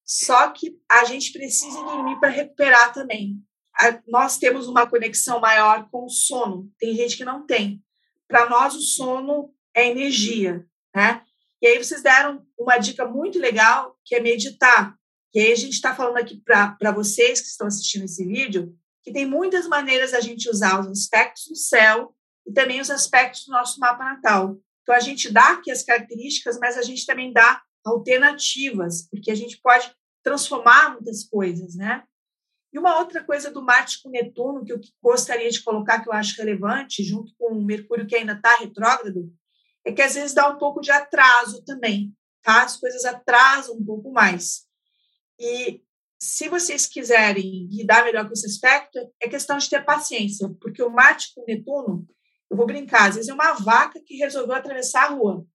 Só 0.04 0.50
que 0.50 0.78
a 0.88 1.04
gente 1.04 1.32
precisa 1.32 1.82
dormir 1.82 2.18
para 2.20 2.28
recuperar 2.28 2.92
também. 2.92 3.42
nós 4.08 4.38
temos 4.38 4.68
uma 4.68 4.86
conexão 4.86 5.40
maior 5.40 5.88
com 5.90 6.06
o 6.06 6.08
sono. 6.08 6.70
Tem 6.78 6.94
gente 6.94 7.16
que 7.16 7.24
não 7.24 7.44
tem. 7.44 7.82
Para 8.26 8.48
nós, 8.48 8.74
o 8.74 8.80
sono 8.80 9.52
é 9.74 9.90
energia, 9.90 10.66
né? 10.94 11.22
E 11.60 11.66
aí 11.66 11.82
vocês 11.82 12.02
deram 12.02 12.46
uma 12.58 12.78
dica 12.78 13.06
muito 13.06 13.38
legal, 13.38 13.98
que 14.04 14.14
é 14.14 14.20
meditar. 14.20 14.96
E 15.34 15.40
aí 15.40 15.52
a 15.52 15.56
gente 15.56 15.74
está 15.74 15.94
falando 15.94 16.16
aqui 16.18 16.40
para 16.42 16.92
vocês 16.92 17.40
que 17.40 17.48
estão 17.48 17.66
assistindo 17.66 18.04
esse 18.04 18.24
vídeo, 18.24 18.74
que 19.02 19.12
tem 19.12 19.26
muitas 19.26 19.66
maneiras 19.66 20.12
da 20.12 20.20
gente 20.20 20.48
usar 20.48 20.80
os 20.80 20.86
aspectos 20.86 21.46
do 21.48 21.56
céu 21.56 22.14
e 22.46 22.52
também 22.52 22.80
os 22.80 22.90
aspectos 22.90 23.44
do 23.44 23.52
nosso 23.52 23.78
mapa 23.78 24.04
natal. 24.04 24.56
Então, 24.86 24.94
a 24.94 25.00
gente 25.00 25.32
dá 25.32 25.54
aqui 25.54 25.72
as 25.72 25.82
características, 25.82 26.60
mas 26.60 26.78
a 26.78 26.82
gente 26.82 27.04
também 27.04 27.32
dá 27.32 27.60
alternativas, 27.84 29.08
porque 29.10 29.32
a 29.32 29.34
gente 29.34 29.60
pode 29.60 29.92
transformar 30.22 30.92
muitas 30.92 31.24
coisas, 31.24 31.74
né? 31.74 32.04
E 32.72 32.78
uma 32.78 33.00
outra 33.00 33.24
coisa 33.24 33.50
do 33.50 33.60
Marte 33.60 34.00
com 34.00 34.10
Netuno, 34.10 34.64
que 34.64 34.72
eu 34.72 34.80
gostaria 35.02 35.50
de 35.50 35.60
colocar, 35.60 36.00
que 36.00 36.08
eu 36.08 36.12
acho 36.12 36.36
relevante, 36.36 37.02
junto 37.02 37.32
com 37.36 37.54
o 37.54 37.64
Mercúrio, 37.64 38.06
que 38.06 38.14
ainda 38.14 38.34
está 38.34 38.54
retrógrado, 38.58 39.28
é 39.84 39.90
que 39.90 40.02
às 40.02 40.14
vezes 40.14 40.32
dá 40.32 40.48
um 40.48 40.58
pouco 40.58 40.80
de 40.80 40.92
atraso 40.92 41.64
também, 41.64 42.14
tá? 42.40 42.62
As 42.62 42.76
coisas 42.76 43.04
atrasam 43.04 43.74
um 43.74 43.84
pouco 43.84 44.12
mais. 44.12 44.66
E 45.36 45.82
se 46.16 46.48
vocês 46.48 46.86
quiserem 46.86 47.66
lidar 47.72 48.04
melhor 48.04 48.26
com 48.26 48.34
esse 48.34 48.46
aspecto, 48.46 49.00
é 49.20 49.28
questão 49.28 49.58
de 49.58 49.68
ter 49.68 49.84
paciência, 49.84 50.48
porque 50.60 50.82
o 50.82 50.90
Marte 50.90 51.32
com 51.34 51.44
Netuno, 51.44 52.06
eu 52.56 52.58
vou 52.58 52.66
brincar, 52.66 53.10
às 53.10 53.16
vezes 53.16 53.28
é 53.28 53.34
uma 53.34 53.52
vaca 53.52 54.00
que 54.00 54.16
resolveu 54.16 54.54
atravessar 54.54 55.04
a 55.04 55.08
rua. 55.08 55.46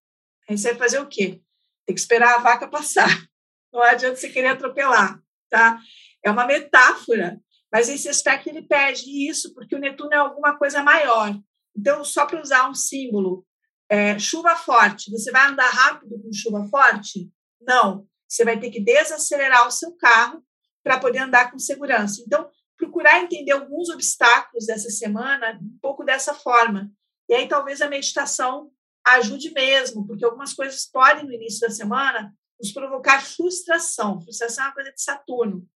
Aí 0.48 0.56
você 0.56 0.70
vai 0.70 0.78
fazer 0.78 1.00
o 1.00 1.08
quê? 1.08 1.42
Tem 1.86 1.96
que 1.96 2.00
esperar 2.00 2.36
a 2.36 2.42
vaca 2.42 2.68
passar. 2.68 3.10
Não 3.74 3.82
adianta 3.82 4.18
você 4.18 4.30
querer 4.30 4.50
atropelar, 4.50 5.20
tá? 5.50 5.80
É 6.24 6.30
uma 6.30 6.46
metáfora, 6.46 7.42
mas 7.72 7.90
esse 7.90 8.08
aspecto 8.08 8.50
ele 8.50 8.62
pede 8.62 9.28
isso 9.28 9.52
porque 9.56 9.76
o 9.76 9.80
Netuno 9.80 10.14
é 10.14 10.18
alguma 10.18 10.56
coisa 10.58 10.84
maior. 10.84 11.36
Então, 11.76 12.04
só 12.04 12.28
para 12.28 12.42
usar 12.42 12.70
um 12.70 12.76
símbolo, 12.76 13.46
é, 13.90 14.20
chuva 14.20 14.56
forte, 14.56 15.10
você 15.10 15.32
vai 15.32 15.48
andar 15.48 15.70
rápido 15.70 16.22
com 16.22 16.32
chuva 16.32 16.68
forte? 16.68 17.32
Não. 17.60 18.06
Você 18.28 18.46
vai 18.46 18.60
ter 18.60 18.70
que 18.70 18.80
desacelerar 18.80 19.68
o 19.68 19.72
seu 19.72 19.94
carro 19.94 20.46
para 20.84 21.00
poder 21.00 21.20
andar 21.20 21.50
com 21.50 21.58
segurança. 21.58 22.22
Então, 22.26 22.48
procurar 22.82 23.22
entender 23.22 23.52
alguns 23.52 23.90
obstáculos 23.90 24.66
dessa 24.66 24.90
semana 24.90 25.60
um 25.62 25.78
pouco 25.80 26.04
dessa 26.04 26.34
forma. 26.34 26.92
E 27.30 27.34
aí, 27.36 27.48
talvez 27.48 27.80
a 27.80 27.88
meditação 27.88 28.72
ajude 29.06 29.52
mesmo, 29.52 30.06
porque 30.08 30.26
algumas 30.26 30.52
coisas 30.52 30.88
podem, 30.88 31.26
no 31.26 31.32
início 31.32 31.60
da 31.62 31.70
semana, 31.70 32.36
nos 32.60 32.72
provocar 32.72 33.24
frustração. 33.24 34.20
Frustração 34.20 34.64
é 34.64 34.68
uma 34.68 34.74
coisa 34.74 34.92
de 34.92 35.02
Saturno. 35.02 35.68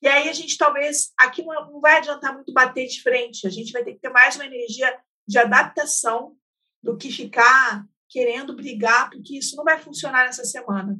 E 0.00 0.06
aí, 0.06 0.28
a 0.28 0.32
gente 0.32 0.56
talvez, 0.56 1.12
aqui 1.18 1.42
não 1.42 1.80
vai 1.80 1.96
adiantar 1.96 2.32
muito 2.32 2.52
bater 2.52 2.86
de 2.86 3.02
frente, 3.02 3.44
a 3.44 3.50
gente 3.50 3.72
vai 3.72 3.82
ter 3.82 3.94
que 3.94 4.00
ter 4.00 4.10
mais 4.10 4.36
uma 4.36 4.46
energia 4.46 4.96
de 5.26 5.38
adaptação 5.38 6.36
do 6.80 6.96
que 6.96 7.10
ficar 7.10 7.84
querendo 8.08 8.54
brigar, 8.54 9.10
porque 9.10 9.36
isso 9.36 9.56
não 9.56 9.64
vai 9.64 9.80
funcionar 9.80 10.26
nessa 10.26 10.44
semana. 10.44 10.96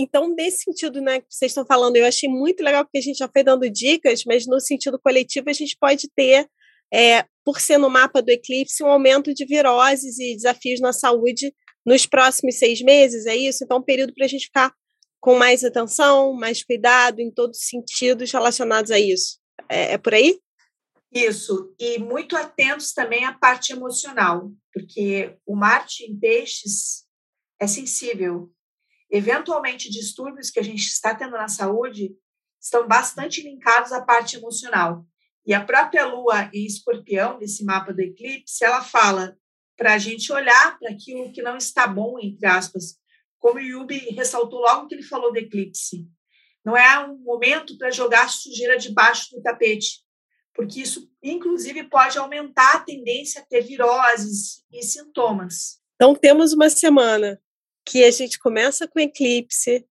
Então, 0.00 0.34
nesse 0.34 0.64
sentido, 0.64 1.00
né, 1.00 1.20
que 1.20 1.26
vocês 1.28 1.50
estão 1.50 1.64
falando, 1.66 1.96
eu 1.96 2.06
achei 2.06 2.28
muito 2.28 2.62
legal 2.62 2.84
porque 2.84 2.98
a 2.98 3.02
gente 3.02 3.18
já 3.18 3.28
foi 3.28 3.42
dando 3.42 3.68
dicas, 3.68 4.24
mas 4.24 4.46
no 4.46 4.58
sentido 4.58 4.98
coletivo 4.98 5.50
a 5.50 5.52
gente 5.52 5.76
pode 5.78 6.08
ter, 6.16 6.48
é, 6.92 7.24
por 7.44 7.60
ser 7.60 7.76
no 7.76 7.90
mapa 7.90 8.22
do 8.22 8.30
eclipse, 8.30 8.82
um 8.82 8.88
aumento 8.88 9.34
de 9.34 9.44
viroses 9.44 10.18
e 10.18 10.34
desafios 10.34 10.80
na 10.80 10.92
saúde 10.92 11.54
nos 11.84 12.06
próximos 12.06 12.58
seis 12.58 12.80
meses, 12.80 13.26
é 13.26 13.36
isso? 13.36 13.62
Então, 13.62 13.78
um 13.78 13.82
período 13.82 14.14
para 14.14 14.24
a 14.24 14.28
gente 14.28 14.46
ficar 14.46 14.72
com 15.20 15.38
mais 15.38 15.62
atenção, 15.62 16.32
mais 16.32 16.64
cuidado 16.64 17.20
em 17.20 17.30
todos 17.30 17.58
os 17.58 17.66
sentidos 17.66 18.32
relacionados 18.32 18.90
a 18.90 18.98
isso. 18.98 19.38
É, 19.68 19.92
é 19.92 19.98
por 19.98 20.14
aí? 20.14 20.38
Isso, 21.12 21.74
e 21.78 21.98
muito 21.98 22.36
atentos 22.36 22.92
também 22.92 23.24
à 23.24 23.32
parte 23.32 23.72
emocional, 23.72 24.50
porque 24.72 25.36
o 25.44 25.56
Marte 25.56 26.04
em 26.04 26.18
Peixes 26.18 27.04
é 27.60 27.66
sensível. 27.66 28.50
Eventualmente, 29.10 29.90
distúrbios 29.90 30.50
que 30.50 30.60
a 30.60 30.62
gente 30.62 30.82
está 30.82 31.14
tendo 31.14 31.32
na 31.32 31.48
saúde 31.48 32.14
estão 32.60 32.86
bastante 32.86 33.42
linkados 33.42 33.92
à 33.92 34.00
parte 34.00 34.36
emocional. 34.36 35.04
E 35.44 35.54
a 35.54 35.64
própria 35.64 36.06
Lua 36.06 36.50
em 36.52 36.64
Escorpião, 36.64 37.38
nesse 37.38 37.64
mapa 37.64 37.92
do 37.92 38.00
eclipse, 38.00 38.64
ela 38.64 38.82
fala 38.82 39.36
para 39.76 39.94
a 39.94 39.98
gente 39.98 40.30
olhar 40.30 40.78
para 40.78 40.90
aquilo 40.90 41.32
que 41.32 41.42
não 41.42 41.56
está 41.56 41.86
bom, 41.86 42.18
entre 42.20 42.46
aspas, 42.46 42.98
como 43.38 43.58
o 43.58 43.62
Yubi 43.62 43.98
ressaltou 44.10 44.60
logo 44.60 44.86
que 44.86 44.94
ele 44.94 45.02
falou 45.02 45.32
do 45.32 45.38
eclipse. 45.38 46.06
Não 46.64 46.76
é 46.76 46.98
um 47.06 47.16
momento 47.16 47.78
para 47.78 47.90
jogar 47.90 48.28
sujeira 48.28 48.76
debaixo 48.76 49.34
do 49.34 49.42
tapete, 49.42 50.04
porque 50.54 50.80
isso, 50.82 51.10
inclusive, 51.22 51.84
pode 51.84 52.18
aumentar 52.18 52.76
a 52.76 52.80
tendência 52.80 53.40
a 53.40 53.44
ter 53.44 53.62
viroses 53.62 54.62
e 54.70 54.82
sintomas. 54.82 55.80
Então, 55.94 56.14
temos 56.14 56.52
uma 56.52 56.68
semana 56.68 57.40
que 57.84 58.04
a 58.04 58.10
gente 58.10 58.38
começa 58.38 58.86
com 58.86 59.00
eclipse, 59.00 59.84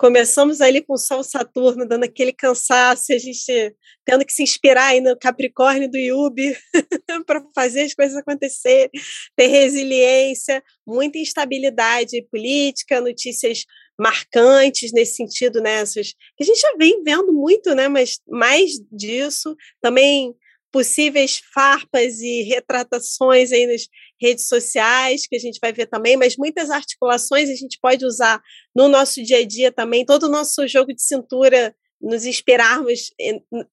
começamos 0.00 0.62
ali 0.62 0.82
com 0.82 0.96
Sol 0.96 1.22
Saturno, 1.22 1.86
dando 1.86 2.04
aquele 2.04 2.32
cansaço, 2.32 3.12
a 3.12 3.18
gente 3.18 3.76
tendo 4.02 4.24
que 4.24 4.32
se 4.32 4.42
inspirar 4.42 4.86
aí 4.86 5.00
no 5.02 5.14
Capricórnio 5.14 5.90
do 5.90 5.98
Yubi 5.98 6.56
para 7.26 7.44
fazer 7.54 7.82
as 7.82 7.92
coisas 7.92 8.16
acontecerem, 8.16 8.90
ter 9.36 9.48
resiliência, 9.48 10.62
muita 10.86 11.18
instabilidade 11.18 12.26
política, 12.30 13.00
notícias 13.00 13.66
marcantes 14.00 14.90
nesse 14.92 15.16
sentido, 15.16 15.60
né? 15.60 15.84
Que 15.84 16.42
a 16.42 16.46
gente 16.46 16.58
já 16.58 16.74
vem 16.78 17.02
vendo 17.04 17.34
muito, 17.34 17.74
né? 17.74 17.86
Mas 17.86 18.18
mais 18.26 18.70
disso, 18.90 19.54
também 19.82 20.34
possíveis 20.72 21.42
farpas 21.52 22.20
e 22.20 22.42
retratações 22.44 23.52
aí 23.52 23.66
nas 23.66 23.82
redes 24.20 24.48
sociais, 24.48 25.26
que 25.26 25.36
a 25.36 25.38
gente 25.38 25.58
vai 25.60 25.72
ver 25.72 25.86
também, 25.86 26.16
mas 26.16 26.36
muitas 26.36 26.70
articulações 26.70 27.48
a 27.48 27.54
gente 27.54 27.78
pode 27.80 28.04
usar 28.04 28.40
no 28.74 28.88
nosso 28.88 29.22
dia 29.22 29.38
a 29.38 29.46
dia 29.46 29.72
também, 29.72 30.04
todo 30.04 30.24
o 30.24 30.30
nosso 30.30 30.66
jogo 30.68 30.94
de 30.94 31.02
cintura, 31.02 31.74
nos 32.00 32.24
inspirarmos 32.24 33.10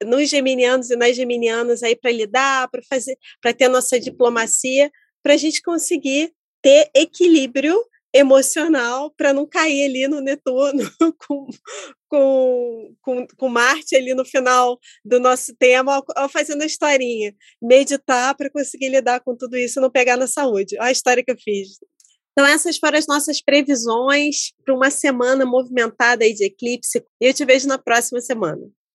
nos 0.04 0.30
geminianos 0.30 0.90
e 0.90 0.98
nas 0.98 1.16
geminianas 1.16 1.82
aí 1.82 1.96
para 1.96 2.12
lidar, 2.12 2.70
para 2.70 2.82
fazer, 2.90 3.18
para 3.42 3.54
ter 3.54 3.70
nossa 3.70 4.00
diplomacia, 4.00 4.92
para 5.24 5.34
a 5.34 5.38
gente 5.38 5.62
conseguir 5.62 6.34
ter 6.62 6.90
equilíbrio 6.94 7.78
emocional 8.18 9.12
para 9.12 9.34
não 9.34 9.46
cair 9.46 9.86
ali 9.86 10.08
no 10.08 10.22
Netuno 10.22 10.84
com, 11.28 11.48
com, 12.10 12.96
com, 13.02 13.28
com 13.38 13.50
Marte 13.50 13.96
ali 13.96 14.14
no 14.14 14.26
final 14.26 14.80
do 15.04 15.20
nosso 15.20 15.56
tema, 15.56 16.04
ao 16.16 16.30
fazendo 16.30 16.62
a 16.62 16.66
historinha. 16.66 17.34
Meditar 17.62 18.36
para 18.36 18.50
conseguir 18.50 18.90
lidar 18.90 19.20
com 19.22 19.36
tudo 19.36 19.58
isso 19.58 19.80
e 19.80 19.82
não 19.82 19.92
pegar 19.92 20.18
na 20.18 20.28
saúde. 20.28 20.76
Olha 20.80 20.90
a 20.90 20.92
história 20.92 21.24
que 21.24 21.32
eu 21.32 21.38
fiz. 21.38 21.80
Então, 22.32 22.46
essas 22.46 22.78
foram 22.78 23.00
as 23.00 23.08
nossas 23.08 23.42
previsões 23.42 24.52
para 24.64 24.76
uma 24.76 24.92
semana 24.92 25.44
movimentada 25.44 26.24
aí 26.24 26.34
de 26.34 26.46
eclipse. 26.46 27.04
E 27.20 27.26
eu 27.26 27.34
te 27.34 27.44
vejo 27.44 27.68
na 27.68 27.80
próxima 27.80 28.22
semana. 28.22 28.62